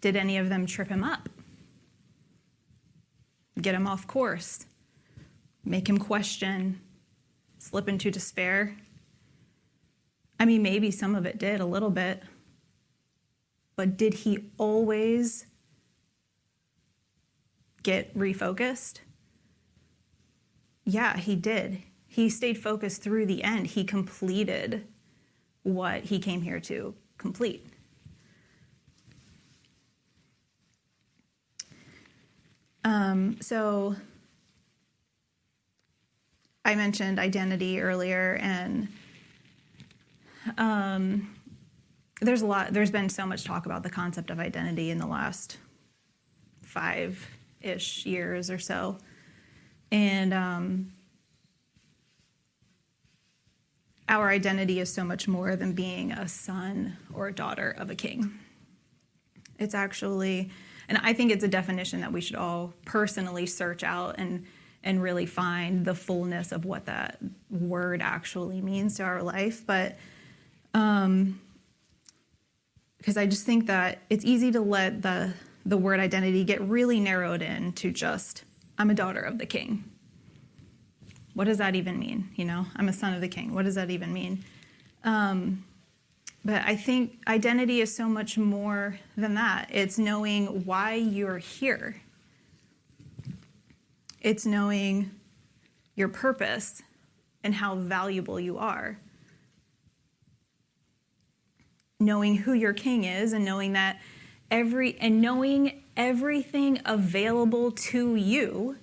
Did 0.02 0.16
any 0.16 0.38
of 0.38 0.50
them 0.50 0.66
trip 0.66 0.90
him 0.90 1.04
up? 1.04 1.30
Get 3.60 3.74
him 3.74 3.88
off 3.88 4.06
course? 4.06 4.66
Make 5.66 5.90
him 5.90 5.98
question? 5.98 6.80
Slip 7.58 7.90
into 7.90 8.12
despair? 8.12 8.78
I 10.40 10.46
mean, 10.46 10.62
maybe 10.62 10.92
some 10.92 11.16
of 11.16 11.26
it 11.26 11.40
did 11.40 11.60
a 11.60 11.66
little 11.66 11.90
bit. 11.90 12.22
But 13.78 13.96
did 13.96 14.16
he 14.16 14.50
always 14.58 15.46
get 17.84 18.14
refocused? 18.18 19.00
Yeah, 20.84 21.16
he 21.16 21.36
did. 21.36 21.84
He 22.08 22.30
stayed 22.30 22.58
focused 22.58 23.04
through 23.04 23.28
the 23.28 23.44
end. 23.44 23.68
He 23.68 23.84
completed 23.84 24.88
what 25.62 26.06
he 26.06 26.18
came 26.18 26.42
here 26.42 26.60
to 26.62 26.96
complete. 27.18 27.68
Um, 32.84 33.38
so 33.42 33.96
I 36.66 36.74
mentioned 36.74 37.20
identity 37.20 37.80
earlier, 37.80 38.40
and 38.42 38.88
um, 40.58 41.37
there's 42.22 42.42
a 42.42 42.46
lot 42.46 42.74
there's 42.74 42.92
been 42.92 43.10
so 43.10 43.26
much 43.26 43.44
talk 43.44 43.66
about 43.66 43.84
the 43.84 43.90
concept 43.90 44.30
of 44.30 44.40
identity 44.40 44.90
in 44.90 44.98
the 44.98 45.06
last 45.06 45.58
five 46.62 47.28
ish 47.62 48.06
years 48.06 48.50
or 48.50 48.60
so. 48.60 48.98
And 49.92 50.34
um, 50.34 50.94
our 54.10 54.30
identity 54.30 54.80
is 54.80 54.92
so 54.92 55.04
much 55.04 55.28
more 55.28 55.56
than 55.56 55.74
being 55.74 56.12
a 56.12 56.28
son 56.28 56.98
or 57.14 57.28
a 57.28 57.34
daughter 57.34 57.74
of 57.78 57.90
a 57.90 57.96
king. 57.96 58.40
It's 59.60 59.74
actually 59.74 60.52
and 60.90 61.00
i 61.04 61.12
think 61.12 61.32
it's 61.32 61.44
a 61.44 61.50
definition 61.50 62.00
that 62.00 62.14
we 62.14 62.22
should 62.22 62.38
all 62.38 62.74
personally 62.86 63.46
search 63.46 63.84
out 63.84 64.16
and 64.18 64.46
and 64.84 65.02
really 65.02 65.26
find 65.26 65.84
the 65.84 65.94
fullness 65.94 66.54
of 66.54 66.64
what 66.64 66.86
that 66.86 67.18
word 67.50 68.02
actually 68.02 68.62
means 68.62 68.96
to 68.96 69.04
our 69.04 69.22
life. 69.22 69.66
But 69.66 69.98
um, 70.74 71.42
because 72.98 73.18
I 73.18 73.26
just 73.26 73.46
think 73.46 73.68
that 73.68 74.00
it's 74.10 74.26
easy 74.26 74.52
to 74.52 74.62
let 74.62 75.02
the 75.02 75.34
the 75.66 75.78
word 75.78 76.00
identity 76.00 76.46
get 76.46 76.62
really 76.62 77.00
narrowed 77.00 77.42
in 77.42 77.74
to 77.74 77.92
just 77.92 78.44
I'm 78.78 78.90
a 78.90 78.94
daughter 78.94 79.20
of 79.20 79.38
the 79.38 79.46
king. 79.46 79.84
What 81.34 81.46
does 81.46 81.58
that 81.58 81.76
even 81.76 82.00
mean? 82.00 82.30
You 82.36 82.46
know, 82.46 82.66
I'm 82.76 82.88
a 82.90 82.94
son 82.94 83.14
of 83.14 83.22
the 83.22 83.28
king. 83.28 83.54
What 83.54 83.66
does 83.66 83.76
that 83.76 83.90
even 83.90 84.14
mean? 84.14 84.44
Um, 85.04 85.66
but 86.44 86.64
I 86.66 86.76
think 86.76 87.20
identity 87.28 87.82
is 87.82 87.94
so 87.94 88.08
much 88.08 88.38
more 88.38 89.00
than 89.18 89.34
that. 89.36 89.68
It's 89.72 89.98
knowing 89.98 90.66
why 90.66 90.94
you're 90.94 91.38
here. 91.38 92.02
It's 94.22 94.46
knowing 94.46 95.12
your 95.96 96.08
purpose 96.08 96.82
and 97.44 97.56
how 97.56 97.76
valuable 97.76 98.40
you 98.40 98.58
are 98.58 98.98
knowing 102.00 102.36
who 102.38 102.54
your 102.54 102.74
king 102.74 103.04
is 103.04 103.34
and 103.34 103.44
knowing 103.44 103.74
that 103.74 104.00
every 104.52 104.98
and 105.00 105.22
knowing 105.22 105.84
everything 105.96 106.80
available 106.86 107.72
to 107.72 108.16
you 108.16 108.78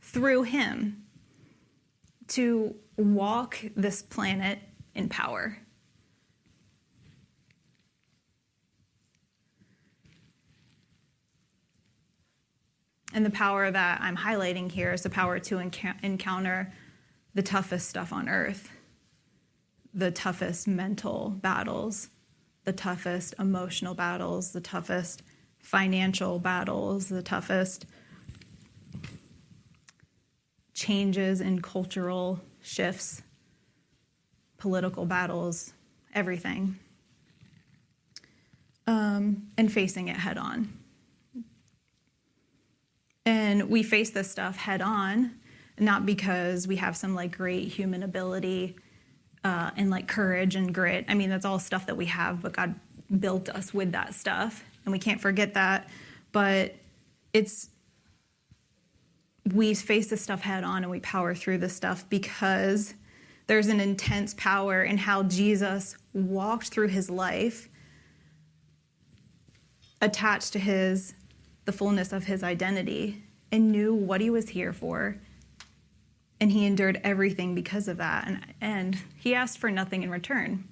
through 0.00 0.42
him 0.42 1.04
to 2.28 2.74
walk 2.96 3.58
this 3.76 4.02
planet 4.02 4.58
in 4.94 5.08
power. 5.08 5.58
And 13.14 13.26
the 13.26 13.30
power 13.30 13.70
that 13.70 14.00
I'm 14.00 14.16
highlighting 14.16 14.70
here 14.72 14.92
is 14.92 15.02
the 15.02 15.10
power 15.10 15.38
to 15.38 15.58
encounter 15.58 16.72
the 17.34 17.42
toughest 17.42 17.88
stuff 17.88 18.12
on 18.12 18.28
earth, 18.28 18.70
the 19.94 20.10
toughest 20.10 20.66
mental 20.66 21.30
battles, 21.30 22.08
the 22.64 22.72
toughest 22.72 23.34
emotional 23.38 23.94
battles, 23.94 24.52
the 24.52 24.60
toughest 24.60 25.22
financial 25.58 26.38
battles, 26.38 27.08
the 27.08 27.22
toughest 27.22 27.86
changes 30.74 31.40
in 31.40 31.60
cultural 31.60 32.40
shifts, 32.60 33.22
political 34.58 35.04
battles, 35.04 35.72
everything, 36.14 36.78
um, 38.86 39.48
and 39.56 39.72
facing 39.72 40.08
it 40.08 40.16
head 40.16 40.38
on. 40.38 40.72
And 43.24 43.68
we 43.68 43.82
face 43.82 44.10
this 44.10 44.30
stuff 44.30 44.56
head 44.56 44.82
on, 44.82 45.38
not 45.78 46.04
because 46.04 46.66
we 46.66 46.76
have 46.76 46.96
some 46.96 47.14
like 47.14 47.36
great 47.36 47.68
human 47.68 48.02
ability 48.02 48.76
uh, 49.44 49.70
and 49.76 49.90
like 49.90 50.08
courage 50.08 50.54
and 50.54 50.74
grit. 50.74 51.04
I 51.08 51.14
mean, 51.14 51.28
that's 51.28 51.44
all 51.44 51.58
stuff 51.58 51.86
that 51.86 51.96
we 51.96 52.06
have, 52.06 52.42
but 52.42 52.52
God 52.52 52.74
built 53.18 53.48
us 53.48 53.74
with 53.74 53.92
that 53.92 54.14
stuff, 54.14 54.64
and 54.84 54.92
we 54.92 54.98
can't 54.98 55.20
forget 55.20 55.54
that. 55.54 55.88
But 56.32 56.74
it's 57.32 57.68
we 59.52 59.74
face 59.74 60.08
this 60.08 60.22
stuff 60.22 60.42
head 60.42 60.64
on 60.64 60.82
and 60.82 60.90
we 60.90 61.00
power 61.00 61.34
through 61.34 61.58
this 61.58 61.74
stuff 61.74 62.08
because 62.08 62.94
there's 63.48 63.66
an 63.66 63.80
intense 63.80 64.34
power 64.34 64.82
in 64.82 64.98
how 64.98 65.24
Jesus 65.24 65.96
walked 66.12 66.68
through 66.68 66.88
his 66.88 67.10
life 67.10 67.68
attached 70.00 70.52
to 70.52 70.58
his 70.58 71.14
the 71.64 71.72
fullness 71.72 72.12
of 72.12 72.24
his 72.24 72.42
identity 72.42 73.22
and 73.50 73.70
knew 73.70 73.94
what 73.94 74.20
he 74.20 74.30
was 74.30 74.48
here 74.48 74.72
for. 74.72 75.16
And 76.42 76.50
he 76.50 76.66
endured 76.66 77.00
everything 77.04 77.54
because 77.54 77.86
of 77.86 77.98
that. 77.98 78.26
And, 78.26 78.40
and 78.60 78.98
he 79.14 79.32
asked 79.32 79.58
for 79.58 79.70
nothing 79.70 80.02
in 80.02 80.10
return. 80.10 80.64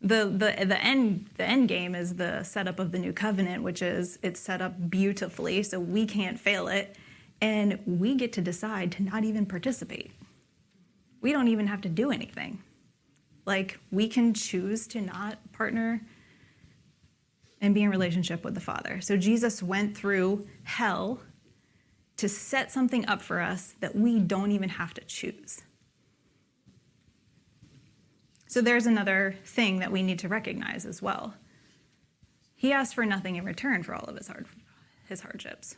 The, 0.00 0.26
the, 0.26 0.64
the, 0.64 0.80
end, 0.80 1.30
the 1.36 1.42
end 1.42 1.66
game 1.66 1.96
is 1.96 2.14
the 2.14 2.44
setup 2.44 2.78
of 2.78 2.92
the 2.92 3.00
new 3.00 3.12
covenant, 3.12 3.64
which 3.64 3.82
is 3.82 4.20
it's 4.22 4.38
set 4.38 4.62
up 4.62 4.88
beautifully, 4.88 5.64
so 5.64 5.80
we 5.80 6.06
can't 6.06 6.38
fail 6.38 6.68
it. 6.68 6.94
And 7.40 7.80
we 7.86 8.14
get 8.14 8.32
to 8.34 8.40
decide 8.40 8.92
to 8.92 9.02
not 9.02 9.24
even 9.24 9.46
participate. 9.46 10.12
We 11.20 11.32
don't 11.32 11.48
even 11.48 11.66
have 11.66 11.80
to 11.80 11.88
do 11.88 12.12
anything. 12.12 12.62
Like, 13.46 13.80
we 13.90 14.06
can 14.06 14.32
choose 14.32 14.86
to 14.86 15.00
not 15.00 15.38
partner 15.54 16.02
and 17.60 17.74
be 17.74 17.82
in 17.82 17.90
relationship 17.90 18.44
with 18.44 18.54
the 18.54 18.60
Father. 18.60 19.00
So 19.00 19.16
Jesus 19.16 19.60
went 19.60 19.96
through 19.96 20.46
hell 20.62 21.18
to 22.16 22.28
set 22.28 22.72
something 22.72 23.06
up 23.06 23.20
for 23.20 23.40
us 23.40 23.74
that 23.80 23.94
we 23.94 24.18
don't 24.18 24.52
even 24.52 24.70
have 24.70 24.94
to 24.94 25.04
choose. 25.04 25.62
So 28.46 28.60
there's 28.62 28.86
another 28.86 29.36
thing 29.44 29.80
that 29.80 29.92
we 29.92 30.02
need 30.02 30.18
to 30.20 30.28
recognize 30.28 30.86
as 30.86 31.02
well. 31.02 31.34
He 32.54 32.72
asked 32.72 32.94
for 32.94 33.04
nothing 33.04 33.36
in 33.36 33.44
return 33.44 33.82
for 33.82 33.94
all 33.94 34.04
of 34.04 34.16
his 34.16 34.28
hard 34.28 34.46
his 35.08 35.20
hardships. 35.20 35.76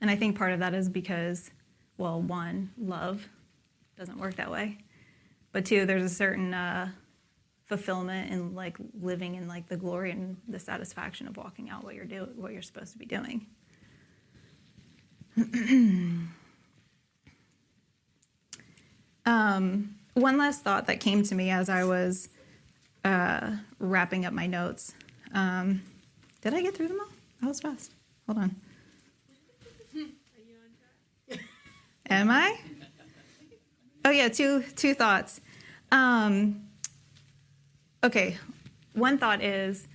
And 0.00 0.10
I 0.10 0.16
think 0.16 0.38
part 0.38 0.52
of 0.52 0.60
that 0.60 0.72
is 0.72 0.88
because 0.88 1.50
well, 1.96 2.20
one, 2.20 2.72
love 2.76 3.28
doesn't 3.96 4.18
work 4.18 4.36
that 4.36 4.50
way. 4.50 4.78
But 5.52 5.64
two, 5.64 5.86
there's 5.86 6.02
a 6.02 6.08
certain 6.08 6.52
uh, 6.52 6.90
fulfillment 7.76 8.30
and 8.30 8.54
like 8.54 8.76
living 9.00 9.34
in 9.34 9.48
like 9.48 9.68
the 9.68 9.76
glory 9.76 10.12
and 10.12 10.36
the 10.48 10.60
satisfaction 10.60 11.26
of 11.26 11.36
walking 11.36 11.70
out 11.70 11.82
what 11.82 11.94
you're 11.94 12.04
doing 12.04 12.30
what 12.36 12.52
you're 12.52 12.62
supposed 12.62 12.92
to 12.92 12.98
be 12.98 13.06
doing. 13.06 13.46
Um, 19.26 19.94
one 20.12 20.36
last 20.36 20.64
thought 20.64 20.86
that 20.88 21.00
came 21.00 21.22
to 21.22 21.34
me 21.34 21.48
as 21.48 21.70
i 21.70 21.82
was 21.82 22.28
uh, 23.06 23.52
wrapping 23.78 24.26
up 24.26 24.34
my 24.34 24.46
notes. 24.46 24.92
Um, 25.32 25.80
did 26.42 26.52
i 26.52 26.60
get 26.60 26.76
through 26.76 26.88
them 26.88 27.00
all? 27.00 27.08
That 27.40 27.48
was 27.48 27.58
fast. 27.58 27.90
Hold 28.26 28.38
on. 28.38 28.56
Am 32.10 32.30
i? 32.30 32.58
Oh 34.04 34.10
yeah 34.10 34.28
two 34.28 34.62
two 34.76 34.92
thoughts. 34.92 35.40
Um, 35.90 36.63
okay, 38.04 38.36
one 38.92 39.18
thought 39.18 39.42
is 39.42 39.88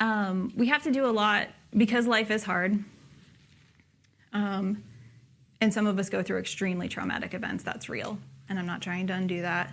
um, 0.00 0.52
we 0.56 0.68
have 0.68 0.82
to 0.84 0.90
do 0.90 1.04
a 1.04 1.12
lot 1.12 1.48
because 1.76 2.06
life 2.06 2.30
is 2.30 2.44
hard. 2.44 2.82
Um, 4.32 4.82
and 5.60 5.72
some 5.72 5.86
of 5.86 5.98
us 5.98 6.08
go 6.08 6.22
through 6.22 6.38
extremely 6.38 6.88
traumatic 6.88 7.34
events. 7.34 7.62
That's 7.62 7.88
real. 7.88 8.18
And 8.48 8.58
I'm 8.58 8.66
not 8.66 8.80
trying 8.80 9.06
to 9.08 9.12
undo 9.12 9.42
that. 9.42 9.70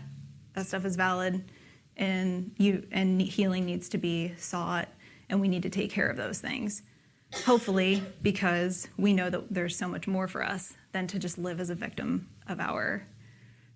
That 0.53 0.67
stuff 0.67 0.86
is 0.86 0.95
valid. 0.95 1.49
And 1.95 2.51
you 2.58 2.86
and 2.91 3.21
healing 3.21 3.65
needs 3.65 3.89
to 3.89 3.97
be 3.97 4.34
sought, 4.38 4.88
and 5.29 5.41
we 5.41 5.47
need 5.47 5.63
to 5.63 5.69
take 5.69 5.91
care 5.91 6.10
of 6.10 6.17
those 6.17 6.39
things. 6.39 6.82
Hopefully, 7.45 8.01
because 8.21 8.88
we 8.97 9.13
know 9.13 9.29
that 9.29 9.53
there's 9.53 9.75
so 9.75 9.88
much 9.88 10.08
more 10.08 10.27
for 10.27 10.43
us 10.43 10.73
than 10.93 11.08
to 11.08 11.19
just 11.19 11.38
live 11.38 11.60
as 11.60 11.69
a 11.69 11.75
victim 11.75 12.27
of 12.47 12.60
our 12.60 13.05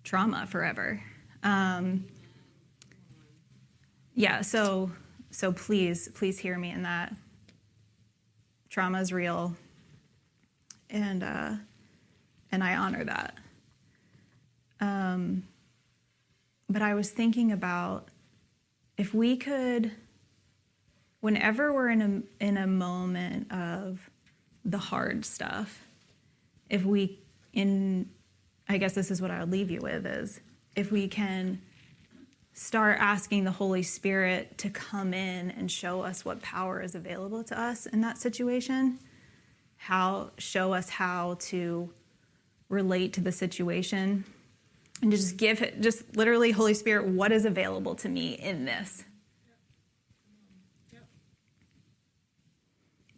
trauma 0.04 0.46
forever. 0.46 1.02
Um, 1.42 2.06
yeah, 4.14 4.42
so 4.42 4.90
so 5.30 5.52
please, 5.52 6.08
please 6.14 6.38
hear 6.38 6.56
me 6.58 6.70
in 6.70 6.82
that. 6.84 7.12
Trauma 8.70 9.00
is 9.00 9.12
real, 9.12 9.54
and 10.90 11.22
uh, 11.22 11.52
and 12.52 12.62
I 12.62 12.76
honor 12.76 13.04
that. 13.04 13.34
Um, 14.80 15.44
but 16.68 16.82
I 16.82 16.94
was 16.94 17.10
thinking 17.10 17.50
about 17.50 18.08
if 18.96 19.12
we 19.12 19.36
could, 19.36 19.90
whenever 21.20 21.72
we're 21.72 21.88
in 21.88 22.02
a 22.40 22.44
in 22.44 22.56
a 22.56 22.66
moment 22.66 23.50
of 23.52 24.08
the 24.64 24.78
hard 24.78 25.24
stuff, 25.24 25.84
if 26.70 26.84
we 26.84 27.18
in, 27.52 28.08
I 28.68 28.78
guess 28.78 28.94
this 28.94 29.10
is 29.10 29.20
what 29.20 29.30
I 29.30 29.40
would 29.40 29.50
leave 29.50 29.70
you 29.70 29.80
with 29.80 30.06
is 30.06 30.40
if 30.76 30.90
we 30.90 31.08
can 31.08 31.60
start 32.54 32.98
asking 33.00 33.44
the 33.44 33.50
Holy 33.50 33.82
Spirit 33.82 34.56
to 34.58 34.70
come 34.70 35.12
in 35.12 35.50
and 35.50 35.70
show 35.70 36.02
us 36.02 36.24
what 36.24 36.40
power 36.40 36.80
is 36.80 36.94
available 36.94 37.42
to 37.44 37.60
us 37.60 37.86
in 37.86 38.00
that 38.00 38.16
situation, 38.16 38.98
how 39.76 40.30
show 40.38 40.72
us 40.72 40.88
how 40.88 41.36
to 41.40 41.92
relate 42.68 43.12
to 43.12 43.20
the 43.20 43.32
situation 43.32 44.24
and 45.02 45.10
just 45.10 45.36
give 45.36 45.62
just 45.80 46.16
literally 46.16 46.52
Holy 46.52 46.74
Spirit 46.74 47.08
what 47.08 47.32
is 47.32 47.44
available 47.44 47.96
to 47.96 48.08
me 48.08 48.34
in 48.34 48.64
this. 48.64 49.04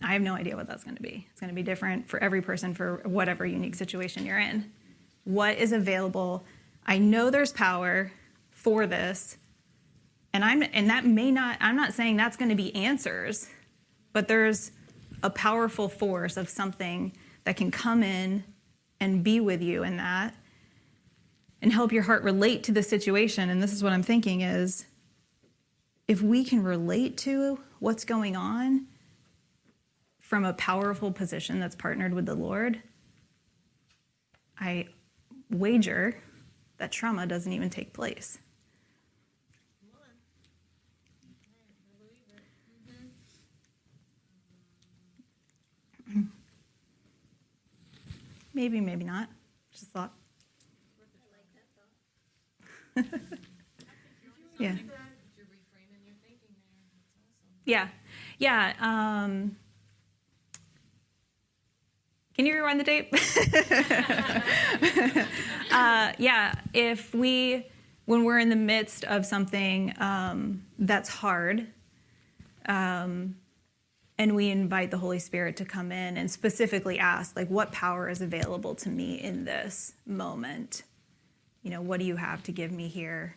I 0.03 0.12
have 0.12 0.22
no 0.22 0.35
idea 0.35 0.57
what 0.57 0.66
that's 0.66 0.85
going 0.85 0.96
to 0.96 1.03
be. 1.03 1.27
It's 1.31 1.40
going 1.40 1.49
to 1.49 1.55
be 1.55 1.62
different 1.62 2.09
for 2.09 2.22
every 2.22 2.40
person 2.40 2.75
for 2.75 3.01
whatever 3.05 3.44
unique 3.44 3.75
situation 3.75 4.25
you're 4.25 4.38
in. 4.38 4.70
What 5.25 5.59
is 5.59 5.72
available? 5.72 6.44
I 6.87 6.99
know 6.99 7.31
there's 7.31 7.53
power 7.53 8.12
for 8.66 8.85
this. 8.85 9.37
And 10.33 10.44
I'm 10.44 10.61
and 10.72 10.90
that 10.90 11.07
may 11.07 11.31
not 11.31 11.57
I'm 11.61 11.76
not 11.76 11.92
saying 11.92 12.16
that's 12.16 12.37
going 12.37 12.48
to 12.48 12.57
be 12.57 12.74
answers, 12.74 13.46
but 14.12 14.26
there's 14.26 14.72
a 15.22 15.31
powerful 15.31 15.88
force 15.88 16.37
of 16.37 16.48
something 16.48 17.12
that 17.44 17.57
can 17.57 17.70
come 17.70 18.02
in 18.02 18.42
and 18.98 19.22
be 19.22 19.38
with 19.38 19.62
you 19.62 19.85
in 19.85 19.98
that 19.98 20.35
and 21.62 21.72
help 21.72 21.92
your 21.92 22.02
heart 22.02 22.24
relate 22.24 22.64
to 22.64 22.72
the 22.72 22.83
situation 22.83 23.50
and 23.50 23.62
this 23.62 23.72
is 23.72 23.85
what 23.85 23.92
I'm 23.92 24.02
thinking 24.02 24.40
is 24.40 24.87
if 26.09 26.20
we 26.20 26.42
can 26.42 26.64
relate 26.64 27.16
to 27.18 27.61
what's 27.79 28.05
going 28.05 28.35
on 28.35 28.88
from 30.18 30.44
a 30.44 30.55
powerful 30.55 31.12
position 31.12 31.61
that's 31.61 31.76
partnered 31.76 32.14
with 32.14 32.26
the 32.26 32.35
Lord, 32.35 32.83
I 34.59 34.88
wager 35.50 36.16
that 36.79 36.90
trauma 36.90 37.29
doesn't 37.29 37.52
even 37.52 37.70
take 37.70 37.92
place. 37.92 38.40
Maybe, 48.57 48.81
maybe 48.81 49.05
not. 49.05 49.29
Just 49.71 49.90
thought. 49.90 50.14
yeah. 54.59 54.77
Yeah. 57.66 57.88
Yeah. 58.38 58.73
Um, 58.81 59.57
Can 62.35 62.47
you 62.47 62.55
rewind 62.55 62.81
the 62.81 62.85
tape? 62.85 63.12
uh, 65.71 66.12
yeah, 66.16 66.55
if 66.73 67.14
we, 67.14 67.66
when 68.07 68.25
we're 68.25 68.38
in 68.38 68.49
the 68.49 68.57
midst 68.57 69.05
of 69.05 69.27
something 69.27 69.92
um, 69.99 70.62
that's 70.79 71.11
hard, 71.11 71.66
um, 72.64 73.37
and 74.18 74.35
we 74.35 74.50
invite 74.50 74.90
the 74.90 74.98
Holy 74.98 75.18
Spirit 75.18 75.57
to 75.57 75.64
come 75.64 75.92
in 75.92 76.16
and 76.16 76.31
specifically 76.31 76.98
ask, 76.98 77.37
like, 77.37 77.48
what 77.48 77.70
power 77.72 78.09
is 78.09 78.22
available 78.22 78.74
to 78.76 78.88
me 78.88 79.20
in 79.20 79.44
this 79.44 79.92
moment? 80.07 80.83
You 81.62 81.70
know, 81.70 81.83
what 81.83 82.00
do 82.00 82.07
you 82.07 82.16
have 82.16 82.42
to 82.44 82.52
give 82.52 82.72
me 82.72 82.88
here? 82.88 83.37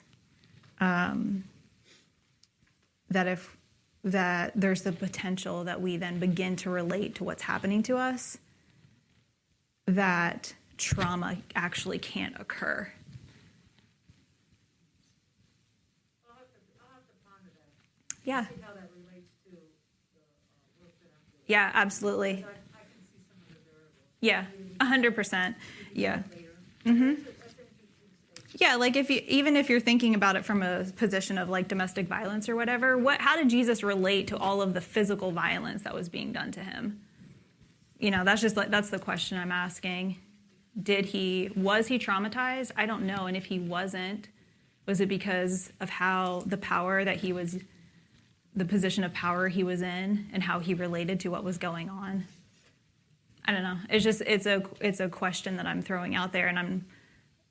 Um, 0.80 1.44
that 3.10 3.28
if 3.28 3.58
that 4.04 4.54
there's 4.56 4.84
the 4.84 4.94
potential 4.94 5.66
that 5.66 5.82
we 5.82 5.98
then 5.98 6.20
begin 6.20 6.56
to 6.56 6.70
relate 6.70 7.16
to 7.16 7.26
what's 7.26 7.44
happening 7.44 7.84
to 7.84 7.98
us, 7.98 8.38
that 9.86 10.54
trauma 10.78 11.38
actually 11.56 12.00
can't 12.00 12.40
occur. 12.40 12.90
Yeah. 18.24 18.46
Yeah, 21.50 21.72
absolutely. 21.74 22.46
Yeah, 24.22 24.46
100%. 24.80 25.56
Yeah. 25.94 26.22
Mm-hmm. 26.86 27.14
Yeah, 28.54 28.76
like 28.76 28.96
if 28.96 29.10
you 29.10 29.22
even 29.28 29.56
if 29.56 29.70
you're 29.70 29.80
thinking 29.80 30.14
about 30.16 30.36
it 30.36 30.46
from 30.46 30.62
a 30.62 30.84
position 30.84 31.38
of 31.38 31.50
like 31.50 31.68
domestic 31.68 32.08
violence 32.08 32.50
or 32.50 32.56
whatever, 32.56 32.98
what 32.98 33.20
how 33.22 33.36
did 33.36 33.50
Jesus 33.50 33.84
relate 33.84 34.28
to 34.28 34.38
all 34.38 34.62
of 34.62 34.74
the 34.74 34.82
physical 34.82 35.32
violence 35.32 35.84
that 35.84 35.94
was 35.94 36.08
being 36.10 36.32
done 36.32 36.52
to 36.52 36.60
him? 36.60 37.00
You 38.00 38.12
know, 38.12 38.24
that's 38.24 38.42
just 38.42 38.58
like 38.58 38.70
that's 38.70 38.90
the 38.90 39.00
question 39.00 39.38
I'm 39.38 39.52
asking. 39.52 40.18
Did 40.82 41.06
he 41.06 41.52
was 41.56 41.88
he 41.88 41.98
traumatized? 41.98 42.72
I 42.76 42.86
don't 42.86 43.06
know, 43.06 43.28
and 43.28 43.38
if 43.38 43.46
he 43.46 43.60
wasn't, 43.60 44.28
was 44.86 45.00
it 45.00 45.08
because 45.08 45.72
of 45.80 45.90
how 45.90 46.44
the 46.46 46.58
power 46.58 47.04
that 47.06 47.18
he 47.18 47.32
was 47.32 47.60
the 48.60 48.66
position 48.66 49.04
of 49.04 49.14
power 49.14 49.48
he 49.48 49.64
was 49.64 49.82
in 49.82 50.30
and 50.32 50.44
how 50.44 50.60
he 50.60 50.74
related 50.74 51.20
to 51.22 51.30
what 51.30 51.44
was 51.44 51.58
going 51.58 51.90
on? 51.90 52.26
I 53.46 53.52
don't 53.52 53.64
know. 53.64 53.78
It's 53.90 54.04
just 54.04 54.22
it's 54.22 54.46
a 54.46 54.64
it's 54.80 55.00
a 55.00 55.10
question 55.10 55.58
that 55.58 55.66
I'm 55.66 55.82
throwing 55.82 56.16
out 56.16 56.32
there 56.32 56.48
and 56.48 56.60
I'm 56.60 56.86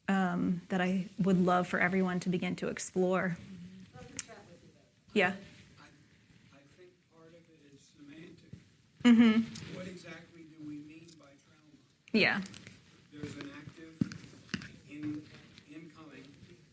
um, 0.09 0.63
that 0.69 0.81
I 0.81 1.07
would 1.19 1.45
love 1.45 1.67
for 1.67 1.81
everyone 1.81 2.21
to 2.21 2.29
begin 2.29 2.57
to 2.57 2.69
explore. 2.69 3.37
Yeah. 5.15 5.33
I, 5.81 5.89
I 6.55 6.61
think 6.77 6.91
part 7.13 7.29
of 7.29 7.43
it 7.51 7.61
is 7.75 7.81
semantic. 7.97 8.53
Mm-hmm. 9.05 9.77
What 9.77 9.87
exactly 9.87 10.43
do 10.49 10.65
we 10.65 10.77
mean 10.87 11.07
by 11.19 11.33
trauma? 11.45 11.75
Yeah. 12.13 12.41
There's 13.13 13.35
an 13.37 13.51
active 13.57 13.95
in, 14.89 15.23
incoming. 15.75 16.25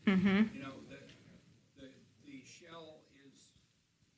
Mm-hmm. 0.05 0.55
You 0.55 0.61
know, 0.61 0.75
the, 0.89 0.99
the, 1.81 1.87
the 2.27 2.39
shell 2.45 2.99
is 3.25 3.49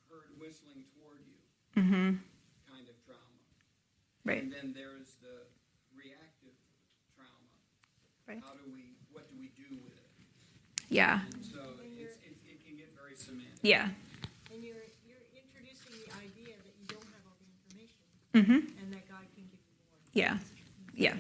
heard 0.09 0.29
whistling 0.39 0.83
toward 0.93 1.19
you. 1.25 1.37
Mm-hmm. 1.77 2.17
Kind 2.73 2.87
of 2.89 2.97
trauma. 3.05 3.37
Right. 4.25 4.41
And 4.43 4.51
then 4.51 4.73
there's 4.73 5.13
the 5.21 5.45
reactive 5.95 6.57
trauma. 7.15 7.45
Right. 8.27 8.41
How 8.43 8.53
do 8.57 8.65
we 8.73 8.97
what 9.13 9.29
do 9.29 9.35
we 9.39 9.49
do 9.53 9.77
with 9.85 9.93
it? 9.93 10.09
yeah. 10.89 11.21
And 11.33 11.45
So 11.45 11.59
it's, 11.83 12.17
it, 12.25 12.33
it 12.49 12.65
can 12.65 12.75
get 12.77 12.89
very 12.97 13.15
semantic. 13.15 13.61
Yeah. 13.61 13.89
And 14.51 14.63
you're, 14.63 14.81
you're 15.05 15.25
introducing 15.37 15.93
the 16.01 16.09
idea 16.17 16.55
that 16.65 16.73
you 16.81 16.85
don't 16.89 17.05
have 17.13 17.23
all 17.29 17.37
the 17.37 17.47
information 17.53 18.01
Mm-hmm. 18.33 18.81
and 18.81 18.93
that 18.93 19.05
God 19.07 19.25
can 19.35 19.45
give 19.45 19.61
you 19.61 19.77
more. 19.85 20.01
Yeah. 20.13 20.37
Yeah. 20.95 21.15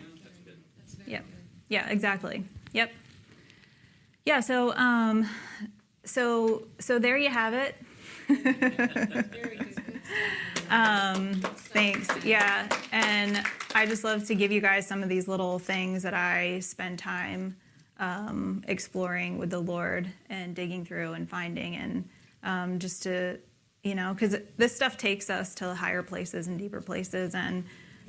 Yep. 1.05 1.25
Yeah, 1.69 1.87
exactly. 1.89 2.43
Yep. 2.73 2.91
Yeah, 4.25 4.39
so 4.41 4.73
um 4.75 5.29
so 6.03 6.63
so 6.79 6.97
there 6.99 7.17
you 7.17 7.29
have 7.29 7.53
it. 7.53 7.75
Um, 10.69 11.35
thanks. 11.55 12.09
Yeah, 12.25 12.67
and 12.91 13.41
I 13.73 13.85
just 13.85 14.03
love 14.03 14.25
to 14.25 14.35
give 14.35 14.51
you 14.51 14.61
guys 14.61 14.85
some 14.87 15.03
of 15.03 15.09
these 15.09 15.27
little 15.27 15.59
things 15.59 16.03
that 16.03 16.13
I 16.13 16.59
spend 16.59 16.99
time 16.99 17.55
um, 17.99 18.63
exploring 18.67 19.37
with 19.37 19.49
the 19.49 19.59
Lord 19.59 20.07
and 20.29 20.55
digging 20.55 20.85
through 20.85 21.13
and 21.13 21.29
finding, 21.29 21.75
and 21.75 22.09
um, 22.43 22.79
just 22.79 23.03
to, 23.03 23.39
you 23.83 23.95
know, 23.95 24.13
because 24.13 24.35
this 24.57 24.75
stuff 24.75 24.97
takes 24.97 25.29
us 25.29 25.55
to 25.55 25.73
higher 25.73 26.03
places 26.03 26.47
and 26.47 26.59
deeper 26.59 26.81
places, 26.81 27.33
and 27.33 27.63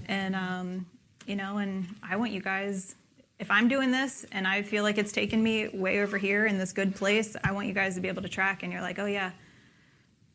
and 0.06 0.34
um, 0.34 0.86
you 1.26 1.36
know, 1.36 1.58
and 1.58 1.86
I 2.02 2.16
want 2.16 2.32
you 2.32 2.40
guys. 2.40 2.94
If 3.38 3.52
I'm 3.52 3.68
doing 3.68 3.92
this 3.92 4.26
and 4.32 4.48
I 4.48 4.62
feel 4.62 4.82
like 4.82 4.98
it's 4.98 5.12
taken 5.12 5.40
me 5.40 5.68
way 5.68 6.00
over 6.00 6.18
here 6.18 6.46
in 6.46 6.58
this 6.58 6.72
good 6.72 6.96
place, 6.96 7.36
I 7.44 7.52
want 7.52 7.68
you 7.68 7.72
guys 7.72 7.94
to 7.94 8.00
be 8.00 8.08
able 8.08 8.22
to 8.22 8.28
track 8.28 8.64
and 8.64 8.72
you're 8.72 8.82
like, 8.82 8.98
oh 8.98 9.06
yeah, 9.06 9.30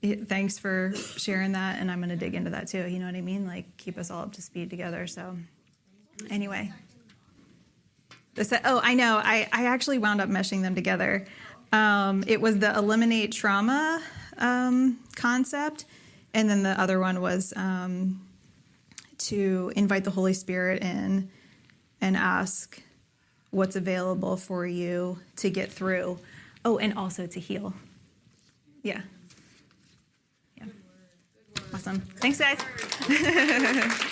thanks 0.04 0.60
for 0.60 0.94
sharing 1.16 1.54
that 1.54 1.80
and 1.80 1.90
i'm 1.90 2.00
going 2.00 2.10
to 2.10 2.18
dig 2.18 2.36
into 2.36 2.50
that 2.50 2.68
too 2.68 2.86
you 2.88 3.00
know 3.00 3.06
what 3.06 3.16
i 3.16 3.22
mean? 3.22 3.48
Like 3.48 3.78
keep 3.78 3.98
us 3.98 4.12
all 4.12 4.24
up 4.24 4.34
to 4.34 4.42
speed 4.42 4.70
together 4.70 5.08
so. 5.08 5.38
Anyway. 6.30 6.72
Oh 8.66 8.82
i 8.84 8.94
know 8.94 9.22
I, 9.24 9.48
I 9.52 9.66
actually 9.68 10.00
wound 10.00 10.20
up 10.20 10.30
meshing 10.30 10.62
them 10.62 10.76
together. 10.76 11.26
Um, 11.72 12.24
it 12.28 12.40
was 12.40 12.60
the 12.60 12.76
eliminate 12.76 13.32
trauma 13.32 14.02
um, 14.38 15.00
concept 15.16 15.86
and 16.34 16.50
then 16.50 16.64
the 16.64 16.80
other 16.80 17.00
one 17.00 17.22
was 17.22 17.54
um, 17.56 18.22
to 19.20 19.72
invite 19.76 20.04
the 20.04 20.12
holy 20.12 20.34
spirit 20.34 20.84
in 20.84 21.30
and 22.02 22.18
ask 22.18 22.82
what's 23.52 23.76
available 23.76 24.36
for 24.36 24.66
you 24.66 25.20
to 25.38 25.50
get 25.50 25.72
through. 25.72 26.20
Oh 26.66 26.78
and 26.78 26.98
also 26.98 27.26
to 27.26 27.40
heal. 27.40 27.74
Yeah 28.82 29.02
Awesome. 31.74 32.00
Thanks, 32.00 32.40
guys. 32.40 32.60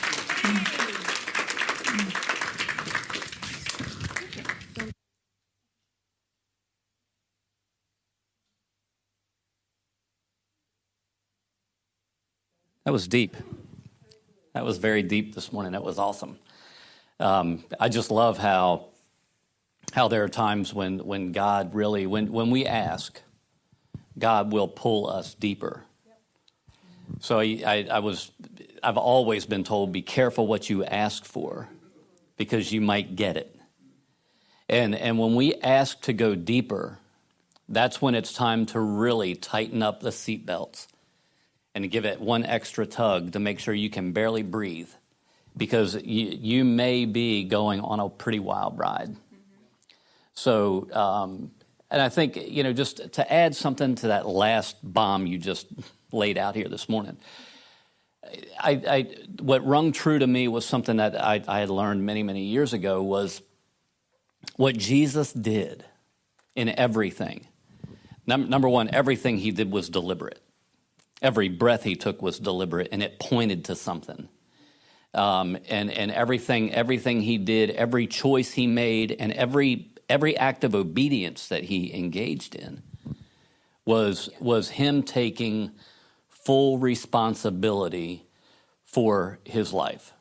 That 12.84 12.92
was 12.92 13.08
deep. 13.08 13.38
That 14.54 14.66
was 14.66 14.78
very 14.80 15.04
deep 15.04 15.36
this 15.36 15.54
morning. 15.54 15.74
That 15.74 15.84
was 15.84 16.00
awesome. 16.00 16.40
Um, 17.20 17.64
I 17.80 17.90
just 17.90 18.10
love 18.10 18.40
how 18.40 18.88
how 19.94 20.08
there 20.08 20.24
are 20.24 20.30
times 20.30 20.74
when 20.74 21.00
when 21.00 21.32
God 21.32 21.76
really 21.76 22.08
when 22.08 22.32
when 22.32 22.50
we 22.50 22.66
ask, 22.66 23.22
God 24.18 24.52
will 24.52 24.68
pull 24.68 25.08
us 25.08 25.36
deeper 25.36 25.84
so 27.20 27.40
I, 27.40 27.88
I, 27.92 28.00
was, 28.00 28.32
I've 28.82 28.98
always 28.98 29.46
been 29.46 29.64
told, 29.64 29.92
be 29.92 30.02
careful 30.02 30.48
what 30.48 30.70
you 30.70 30.84
ask 30.86 31.26
for, 31.26 31.68
because 32.38 32.72
you 32.72 32.82
might 32.82 33.16
get 33.16 33.38
it. 33.38 33.56
And 34.70 34.96
and 34.96 35.20
when 35.20 35.36
we 35.36 35.56
ask 35.56 36.02
to 36.02 36.14
go 36.14 36.34
deeper, 36.34 36.98
that's 37.68 38.02
when 38.02 38.16
it's 38.16 38.34
time 38.34 38.66
to 38.68 38.80
really 38.80 39.36
tighten 39.36 39.84
up 39.84 40.00
the 40.00 40.12
seatbelts 40.12 40.88
and 41.76 41.92
give 41.92 42.06
it 42.06 42.22
one 42.22 42.46
extra 42.46 42.86
tug 42.86 43.34
to 43.34 43.40
make 43.40 43.60
sure 43.60 43.74
you 43.74 43.90
can 43.90 44.14
barely 44.14 44.44
breathe, 44.44 44.90
because 45.58 45.96
you 45.96 46.38
you 46.40 46.64
may 46.64 47.06
be 47.06 47.44
going 47.44 47.82
on 47.82 48.00
a 48.00 48.10
pretty 48.10 48.40
wild 48.40 48.78
ride. 48.78 49.10
Mm-hmm. 49.10 49.38
So. 50.34 50.88
Um, 50.94 51.52
and 51.94 52.02
I 52.02 52.08
think, 52.08 52.38
you 52.38 52.64
know, 52.64 52.72
just 52.72 53.12
to 53.12 53.34
add 53.34 53.54
something 53.54 53.96
to 53.96 54.08
that 54.08 54.26
last 54.26 54.78
bomb 54.82 55.28
you 55.28 55.38
just 55.38 55.68
laid 56.12 56.38
out 56.38 56.56
here 56.56 56.68
this 56.68 56.88
morning. 56.90 57.18
I, 58.60 58.72
I, 58.88 59.16
what 59.42 59.66
rung 59.66 59.92
true 59.92 60.20
to 60.20 60.28
me 60.28 60.48
was 60.48 60.66
something 60.66 60.98
that 60.98 61.22
I, 61.22 61.44
I 61.48 61.60
had 61.60 61.70
learned 61.70 62.06
many, 62.06 62.24
many 62.24 62.44
years 62.44 62.74
ago 62.74 63.02
was 63.02 63.42
what 64.56 64.78
Jesus 64.78 65.34
did 65.34 65.84
in 66.56 66.70
everything. 66.70 67.48
Num- 68.28 68.50
number 68.50 68.70
one, 68.70 68.90
everything 68.94 69.38
he 69.38 69.52
did 69.52 69.72
was 69.72 69.90
deliberate. 69.90 70.42
Every 71.22 71.50
breath 71.50 71.84
he 71.84 71.96
took 71.96 72.22
was 72.22 72.40
deliberate, 72.40 72.90
and 72.92 73.04
it 73.04 73.20
pointed 73.20 73.66
to 73.66 73.76
something. 73.76 74.28
Um, 75.14 75.58
and 75.70 75.92
and 75.92 76.10
everything 76.12 76.74
everything 76.74 77.22
he 77.22 77.38
did, 77.38 77.72
every 77.72 78.08
choice 78.08 78.54
he 78.54 78.66
made, 78.66 79.16
and 79.20 79.32
every 79.34 79.92
every 80.10 80.38
act 80.38 80.64
of 80.64 80.74
obedience 80.74 81.48
that 81.50 81.66
he 81.66 81.94
engaged 81.94 82.56
in 82.56 82.82
was 83.86 84.30
was 84.40 84.70
him 84.70 85.04
taking 85.04 85.72
full 86.46 86.78
responsibility 86.78 88.28
for 88.84 89.40
his 89.44 89.74
life. 89.74 90.14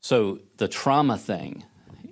So 0.00 0.40
the 0.56 0.68
trauma 0.68 1.18
thing 1.18 1.64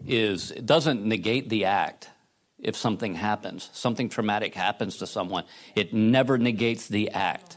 is 0.06 0.50
it 0.50 0.66
doesn't 0.66 1.04
negate 1.04 1.48
the 1.48 1.66
act 1.66 2.10
if 2.58 2.76
something 2.76 3.14
happens. 3.14 3.70
Something 3.72 4.08
traumatic 4.08 4.54
happens 4.54 4.96
to 4.98 5.06
someone. 5.06 5.44
It 5.74 5.94
never 5.94 6.38
negates 6.38 6.88
the 6.88 7.10
act. 7.10 7.56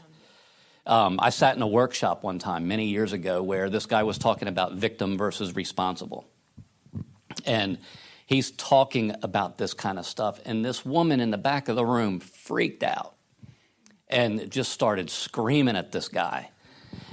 um, 0.86 1.18
I 1.20 1.30
sat 1.30 1.56
in 1.56 1.62
a 1.62 1.66
workshop 1.66 2.24
one 2.24 2.38
time 2.38 2.68
many 2.68 2.86
years 2.86 3.12
ago 3.12 3.42
where 3.42 3.70
this 3.70 3.86
guy 3.86 4.02
was 4.02 4.18
talking 4.18 4.48
about 4.48 4.74
victim 4.74 5.16
versus 5.16 5.54
responsible. 5.54 6.26
And 7.46 7.78
he's 8.26 8.50
talking 8.52 9.14
about 9.22 9.58
this 9.58 9.74
kind 9.74 9.98
of 9.98 10.06
stuff. 10.06 10.40
And 10.44 10.64
this 10.64 10.84
woman 10.84 11.20
in 11.20 11.30
the 11.30 11.38
back 11.38 11.68
of 11.68 11.76
the 11.76 11.86
room 11.86 12.20
freaked 12.20 12.82
out 12.82 13.14
and 14.12 14.50
just 14.50 14.72
started 14.72 15.10
screaming 15.10 15.76
at 15.76 15.90
this 15.90 16.08
guy. 16.08 16.50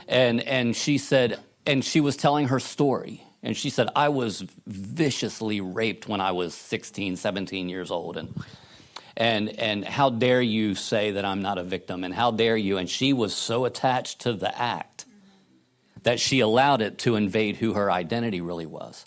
And, 0.08 0.42
and 0.42 0.76
she 0.76 0.98
said, 0.98 1.40
and 1.66 1.84
she 1.84 2.02
was 2.02 2.18
telling 2.18 2.50
her 2.50 2.60
story. 2.60 3.24
And 3.42 3.56
she 3.56 3.70
said, 3.70 3.88
I 3.96 4.10
was 4.10 4.44
viciously 4.68 5.62
raped 5.62 6.08
when 6.08 6.20
I 6.20 6.34
was 6.34 6.54
16, 6.54 7.16
17 7.16 7.70
years 7.70 7.90
old. 7.90 8.18
And 8.18 8.34
and 9.20 9.50
and 9.60 9.84
how 9.84 10.10
dare 10.10 10.42
you 10.42 10.76
say 10.76 11.12
that 11.12 11.26
I'm 11.26 11.42
not 11.42 11.58
a 11.58 11.64
victim 11.64 12.06
and 12.06 12.14
how 12.14 12.32
dare 12.32 12.56
you 12.56 12.78
and 12.78 12.90
she 12.90 13.12
was 13.12 13.36
so 13.36 13.66
attached 13.66 14.22
to 14.22 14.34
the 14.34 14.58
act 14.58 15.06
that 16.04 16.22
she 16.22 16.40
allowed 16.40 16.82
it 16.82 17.00
to 17.00 17.18
invade 17.18 17.58
who 17.58 17.74
her 17.74 17.92
identity 17.92 18.40
really 18.40 18.66
was 18.66 19.06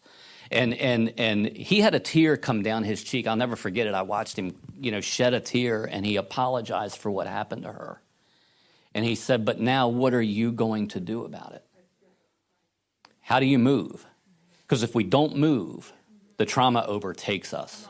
and 0.52 0.74
and 0.74 1.14
and 1.18 1.46
he 1.46 1.80
had 1.80 1.94
a 1.94 2.00
tear 2.00 2.36
come 2.36 2.62
down 2.62 2.84
his 2.84 3.02
cheek 3.02 3.26
I'll 3.26 3.36
never 3.36 3.56
forget 3.56 3.86
it 3.86 3.94
I 3.94 4.02
watched 4.02 4.38
him 4.38 4.54
you 4.78 4.90
know 4.90 5.00
shed 5.00 5.34
a 5.34 5.40
tear 5.40 5.84
and 5.84 6.04
he 6.04 6.16
apologized 6.16 6.98
for 6.98 7.10
what 7.10 7.26
happened 7.26 7.62
to 7.62 7.72
her 7.72 8.00
and 8.94 9.04
he 9.04 9.14
said 9.14 9.44
but 9.44 9.60
now 9.60 9.88
what 9.88 10.14
are 10.14 10.22
you 10.22 10.52
going 10.52 10.88
to 10.88 11.00
do 11.00 11.24
about 11.24 11.52
it 11.52 11.64
how 13.20 13.40
do 13.40 13.46
you 13.46 13.58
move 13.58 14.06
because 14.62 14.82
if 14.82 14.94
we 14.94 15.04
don't 15.04 15.36
move 15.36 15.92
the 16.36 16.46
trauma 16.46 16.84
overtakes 16.86 17.54
us 17.54 17.86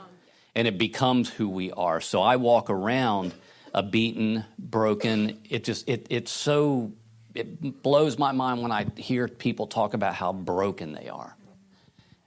and 0.54 0.68
it 0.68 0.78
becomes 0.78 1.30
who 1.30 1.48
we 1.48 1.72
are. 1.72 2.00
So 2.00 2.20
I 2.20 2.36
walk 2.36 2.70
around 2.70 3.34
a 3.74 3.82
beaten, 3.82 4.44
broken. 4.58 5.40
It 5.48 5.64
just 5.64 5.88
it 5.88 6.06
it's 6.10 6.30
so 6.30 6.92
it 7.34 7.82
blows 7.82 8.18
my 8.18 8.32
mind 8.32 8.62
when 8.62 8.72
I 8.72 8.86
hear 8.96 9.28
people 9.28 9.66
talk 9.66 9.94
about 9.94 10.14
how 10.14 10.32
broken 10.32 10.92
they 10.92 11.08
are. 11.08 11.34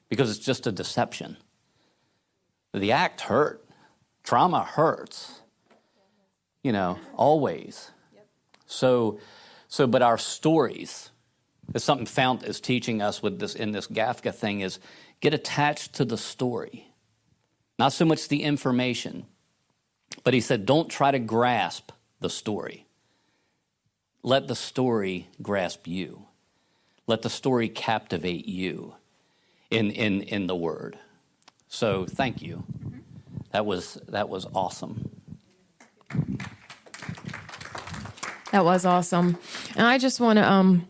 Because 0.09 0.29
it's 0.29 0.45
just 0.45 0.67
a 0.67 0.71
deception. 0.71 1.37
The 2.73 2.91
act 2.91 3.21
hurt. 3.21 3.65
Trauma 4.23 4.63
hurts. 4.63 5.41
You 6.63 6.71
know, 6.71 6.99
always. 7.15 7.91
So 8.65 9.19
so 9.67 9.87
but 9.87 10.01
our 10.01 10.17
stories 10.17 11.11
is 11.73 11.83
something 11.83 12.05
Fount 12.05 12.43
is 12.43 12.59
teaching 12.59 13.01
us 13.01 13.21
with 13.21 13.39
this 13.39 13.55
in 13.55 13.71
this 13.71 13.87
GAFCA 13.87 14.33
thing 14.33 14.61
is 14.61 14.79
get 15.19 15.33
attached 15.33 15.93
to 15.93 16.05
the 16.05 16.17
story 16.17 16.91
not 17.77 17.93
so 17.93 18.05
much 18.05 18.27
the 18.27 18.43
information, 18.43 19.25
but 20.23 20.33
he 20.33 20.41
said, 20.41 20.65
don't 20.65 20.89
try 20.89 21.11
to 21.11 21.19
grasp 21.19 21.91
the 22.19 22.29
story. 22.29 22.85
Let 24.23 24.47
the 24.47 24.55
story 24.55 25.29
grasp 25.41 25.87
you. 25.87 26.25
Let 27.05 27.21
the 27.21 27.29
story 27.29 27.69
captivate 27.69 28.47
you 28.47 28.95
in, 29.71 29.91
in, 29.91 30.21
in 30.21 30.47
the 30.47 30.55
word. 30.55 30.97
So 31.67 32.05
thank 32.05 32.41
you. 32.41 32.63
That 33.51 33.65
was, 33.65 33.97
that 34.09 34.29
was 34.29 34.45
awesome. 34.53 35.09
That 38.51 38.63
was 38.63 38.85
awesome. 38.85 39.37
And 39.75 39.85
I 39.85 39.97
just 39.97 40.19
want 40.19 40.37
to 40.37 40.49
um, 40.49 40.87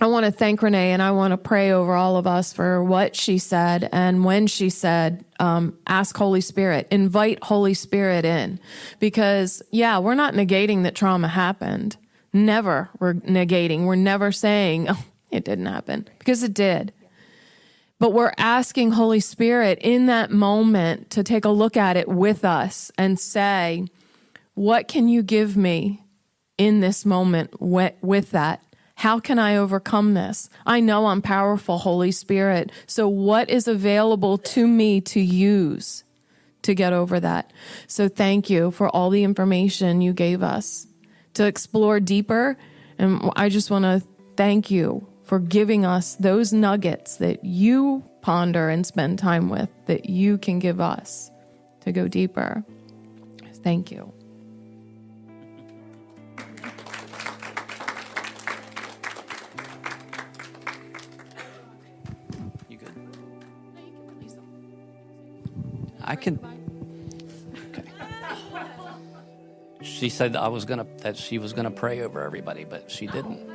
I 0.00 0.06
want 0.06 0.26
to 0.26 0.32
thank 0.32 0.62
Renee 0.62 0.90
and 0.90 1.00
I 1.00 1.12
want 1.12 1.30
to 1.30 1.36
pray 1.36 1.70
over 1.70 1.94
all 1.94 2.16
of 2.16 2.26
us 2.26 2.52
for 2.52 2.82
what 2.82 3.14
she 3.14 3.38
said 3.38 3.88
and 3.92 4.24
when 4.24 4.48
she 4.48 4.68
said, 4.68 5.24
um, 5.38 5.78
ask 5.86 6.16
Holy 6.16 6.40
Spirit, 6.40 6.88
invite 6.90 7.42
Holy 7.44 7.74
Spirit 7.74 8.24
in. 8.24 8.58
Because, 8.98 9.62
yeah, 9.70 9.98
we're 10.00 10.16
not 10.16 10.34
negating 10.34 10.82
that 10.82 10.96
trauma 10.96 11.28
happened. 11.28 11.96
Never 12.32 12.90
we're 12.98 13.14
negating. 13.14 13.84
We're 13.84 13.94
never 13.94 14.32
saying, 14.32 14.88
oh, 14.88 15.04
it 15.30 15.44
didn't 15.44 15.66
happen 15.66 16.08
because 16.18 16.42
it 16.42 16.54
did. 16.54 16.92
But 18.02 18.14
we're 18.14 18.32
asking 18.36 18.90
Holy 18.90 19.20
Spirit 19.20 19.78
in 19.80 20.06
that 20.06 20.32
moment 20.32 21.10
to 21.10 21.22
take 21.22 21.44
a 21.44 21.50
look 21.50 21.76
at 21.76 21.96
it 21.96 22.08
with 22.08 22.44
us 22.44 22.90
and 22.98 23.16
say, 23.16 23.86
what 24.54 24.88
can 24.88 25.06
you 25.06 25.22
give 25.22 25.56
me 25.56 26.02
in 26.58 26.80
this 26.80 27.06
moment 27.06 27.60
with 27.60 28.32
that? 28.32 28.60
How 28.96 29.20
can 29.20 29.38
I 29.38 29.56
overcome 29.56 30.14
this? 30.14 30.50
I 30.66 30.80
know 30.80 31.06
I'm 31.06 31.22
powerful, 31.22 31.78
Holy 31.78 32.10
Spirit. 32.10 32.72
So, 32.88 33.06
what 33.06 33.48
is 33.48 33.68
available 33.68 34.36
to 34.36 34.66
me 34.66 35.00
to 35.02 35.20
use 35.20 36.02
to 36.62 36.74
get 36.74 36.92
over 36.92 37.20
that? 37.20 37.52
So, 37.86 38.08
thank 38.08 38.50
you 38.50 38.72
for 38.72 38.88
all 38.88 39.10
the 39.10 39.22
information 39.22 40.00
you 40.00 40.12
gave 40.12 40.42
us 40.42 40.88
to 41.34 41.46
explore 41.46 42.00
deeper. 42.00 42.58
And 42.98 43.30
I 43.36 43.48
just 43.48 43.70
want 43.70 43.84
to 43.84 44.02
thank 44.36 44.72
you 44.72 45.06
for 45.32 45.38
giving 45.38 45.86
us 45.86 46.14
those 46.16 46.52
nuggets 46.52 47.16
that 47.16 47.42
you 47.42 48.04
ponder 48.20 48.68
and 48.68 48.86
spend 48.86 49.18
time 49.18 49.48
with 49.48 49.70
that 49.86 50.10
you 50.10 50.36
can 50.36 50.58
give 50.58 50.78
us 50.78 51.30
to 51.80 51.90
go 51.90 52.06
deeper. 52.06 52.62
Thank 53.64 53.90
you. 53.90 54.12
You 62.68 62.76
good? 62.76 62.92
I 66.04 66.14
can. 66.14 66.38
Okay. 67.70 67.84
She 69.80 70.10
said 70.10 70.34
that 70.34 70.42
I 70.42 70.48
was 70.48 70.66
gonna 70.66 70.86
that 70.98 71.16
she 71.16 71.38
was 71.38 71.54
gonna 71.54 71.70
pray 71.70 72.02
over 72.02 72.20
everybody, 72.20 72.64
but 72.64 72.90
she 72.90 73.06
didn't. 73.06 73.51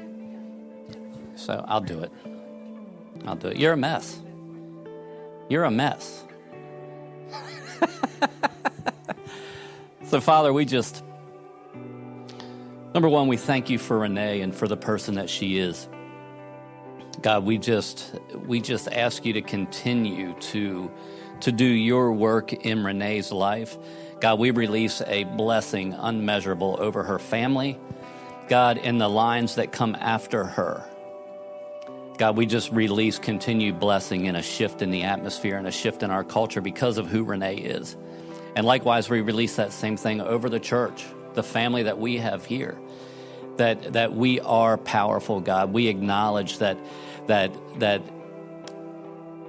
So 1.48 1.64
I'll 1.66 1.80
do 1.80 2.02
it. 2.02 2.12
I'll 3.26 3.38
do 3.38 3.48
it. 3.48 3.56
You're 3.56 3.72
a 3.72 3.78
mess. 3.78 4.20
You're 5.48 5.64
a 5.64 5.72
mess. 5.72 6.26
so, 10.08 10.20
Father, 10.20 10.52
we 10.52 10.66
just 10.66 11.06
number 12.94 13.08
one, 13.08 13.30
we 13.30 13.38
thank 13.38 13.70
you 13.70 13.80
for 13.80 14.00
Renee 14.00 14.42
and 14.42 14.54
for 14.54 14.68
the 14.68 14.76
person 14.76 15.16
that 15.16 15.30
she 15.30 15.58
is. 15.58 15.88
God, 17.22 17.46
we 17.46 17.58
just 17.58 18.20
we 18.46 18.60
just 18.60 18.90
ask 18.90 19.24
you 19.24 19.32
to 19.32 19.42
continue 19.42 20.38
to 20.52 20.92
to 21.40 21.52
do 21.54 21.64
your 21.64 22.12
work 22.12 22.52
in 22.52 22.84
Renee's 22.84 23.32
life. 23.32 23.78
God, 24.20 24.38
we 24.38 24.52
release 24.52 25.02
a 25.08 25.24
blessing 25.24 25.94
unmeasurable 25.94 26.76
over 26.78 27.04
her 27.04 27.20
family. 27.20 27.80
God, 28.50 28.80
in 28.80 28.98
the 28.98 29.10
lines 29.10 29.56
that 29.56 29.72
come 29.72 29.96
after 29.96 30.44
her. 30.44 30.86
God, 32.18 32.36
we 32.36 32.46
just 32.46 32.72
release 32.72 33.20
continued 33.20 33.80
blessing 33.80 34.28
and 34.28 34.36
a 34.36 34.42
shift 34.42 34.82
in 34.82 34.90
the 34.90 35.04
atmosphere 35.04 35.58
and 35.58 35.68
a 35.68 35.72
shift 35.72 36.04
in 36.04 36.12
our 36.12 36.24
culture 36.24 36.62
because 36.62 36.98
of 36.98 37.08
who 37.08 37.24
Renee 37.24 37.58
is. 37.58 37.96
And 38.56 38.66
likewise, 38.66 39.10
we 39.10 39.22
release 39.22 39.56
that 39.58 39.72
same 39.72 39.98
thing 39.98 40.20
over 40.20 40.50
the 40.50 40.60
church, 40.60 41.06
the 41.34 41.44
family 41.44 41.84
that 41.84 42.00
we 42.00 42.18
have 42.18 42.46
here. 42.46 42.78
That, 43.58 43.94
that 43.94 44.14
we 44.14 44.40
are 44.40 44.78
powerful, 44.78 45.42
God. 45.42 45.74
We 45.74 45.88
acknowledge 45.88 46.60
that, 46.60 46.78
that, 47.28 47.52
that 47.80 48.02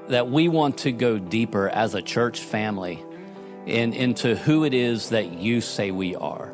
that 0.09 0.31
we 0.31 0.49
want 0.49 0.79
to 0.79 0.93
go 0.93 1.19
deeper 1.19 1.69
as 1.69 1.95
a 1.95 2.03
church 2.03 2.41
family 2.41 3.03
in, 3.67 3.93
into 3.93 4.35
who 4.37 4.65
it 4.65 4.75
is 4.75 5.11
that 5.11 5.33
you 5.33 5.61
say 5.61 5.91
we 5.91 6.17
are. 6.17 6.53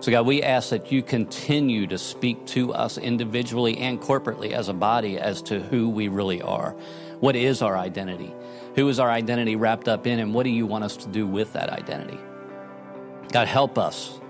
So, 0.00 0.12
God, 0.12 0.26
we 0.26 0.42
ask 0.42 0.70
that 0.70 0.92
you 0.92 1.02
continue 1.02 1.88
to 1.88 1.98
speak 1.98 2.46
to 2.46 2.72
us 2.72 2.98
individually 2.98 3.78
and 3.78 4.00
corporately 4.00 4.52
as 4.52 4.68
a 4.68 4.72
body 4.72 5.18
as 5.18 5.42
to 5.42 5.58
who 5.58 5.88
we 5.88 6.06
really 6.06 6.40
are. 6.40 6.76
What 7.18 7.34
is 7.34 7.62
our 7.62 7.76
identity? 7.76 8.32
Who 8.76 8.88
is 8.88 9.00
our 9.00 9.10
identity 9.10 9.56
wrapped 9.56 9.88
up 9.88 10.06
in, 10.06 10.20
and 10.20 10.32
what 10.32 10.44
do 10.44 10.50
you 10.50 10.66
want 10.66 10.84
us 10.84 10.96
to 10.98 11.08
do 11.08 11.26
with 11.26 11.52
that 11.54 11.70
identity? 11.70 12.18
God, 13.32 13.48
help 13.48 13.76
us. 13.76 14.20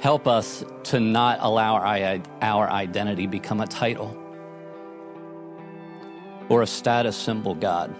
Help 0.00 0.26
us 0.26 0.64
to 0.84 0.98
not 0.98 1.38
allow 1.42 1.76
our, 1.76 2.70
identity 2.70 3.26
become 3.28 3.60
a 3.60 3.66
title 3.68 4.16
or 6.48 6.62
a 6.62 6.66
status 6.66 7.16
symbol, 7.16 7.54
God. 7.54 7.94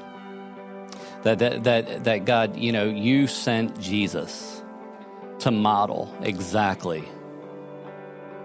That, 1.22 1.38
that, 1.38 1.62
that, 1.64 2.04
that 2.04 2.24
God, 2.24 2.56
you 2.56 2.72
know, 2.72 2.86
you 2.86 3.28
sent 3.28 3.78
Jesus 3.78 4.59
to 5.40 5.50
model 5.50 6.14
exactly 6.22 7.00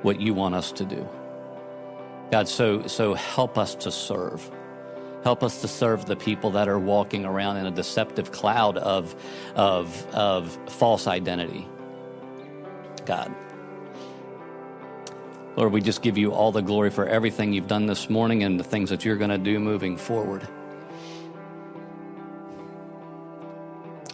what 0.02 0.20
you 0.20 0.34
want 0.34 0.56
us 0.56 0.72
to 0.74 0.86
do. 0.86 1.08
God, 2.32 2.48
so, 2.48 2.88
so 2.88 3.14
help 3.14 3.58
us 3.58 3.76
to 3.76 3.92
serve. 3.92 4.50
Help 5.24 5.44
us 5.44 5.62
to 5.62 5.68
serve 5.68 6.06
the 6.06 6.16
people 6.16 6.52
that 6.52 6.68
are 6.68 6.80
walking 6.80 7.26
around 7.26 7.58
in 7.58 7.66
a 7.66 7.72
deceptive 7.72 8.32
cloud 8.32 8.78
of, 8.78 9.16
of, 9.56 10.06
of 10.14 10.58
false 10.70 11.08
identity. 11.08 11.68
God. 13.06 13.34
Lord, 15.56 15.72
we 15.72 15.82
just 15.82 16.02
give 16.02 16.18
you 16.18 16.32
all 16.32 16.52
the 16.52 16.62
glory 16.62 16.90
for 16.92 17.08
everything 17.08 17.54
you've 17.54 17.68
done 17.68 17.86
this 17.86 18.10
morning 18.10 18.44
and 18.44 18.60
the 18.60 18.64
things 18.64 18.90
that 18.90 19.06
you're 19.06 19.16
going 19.16 19.30
to 19.30 19.38
do 19.38 19.60
moving 19.60 19.98
forward. 19.98 20.48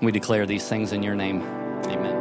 We 0.02 0.12
declare 0.12 0.46
these 0.46 0.68
things 0.68 0.94
in 0.94 1.04
your 1.04 1.16
name. 1.16 1.42
Amen. 1.86 2.21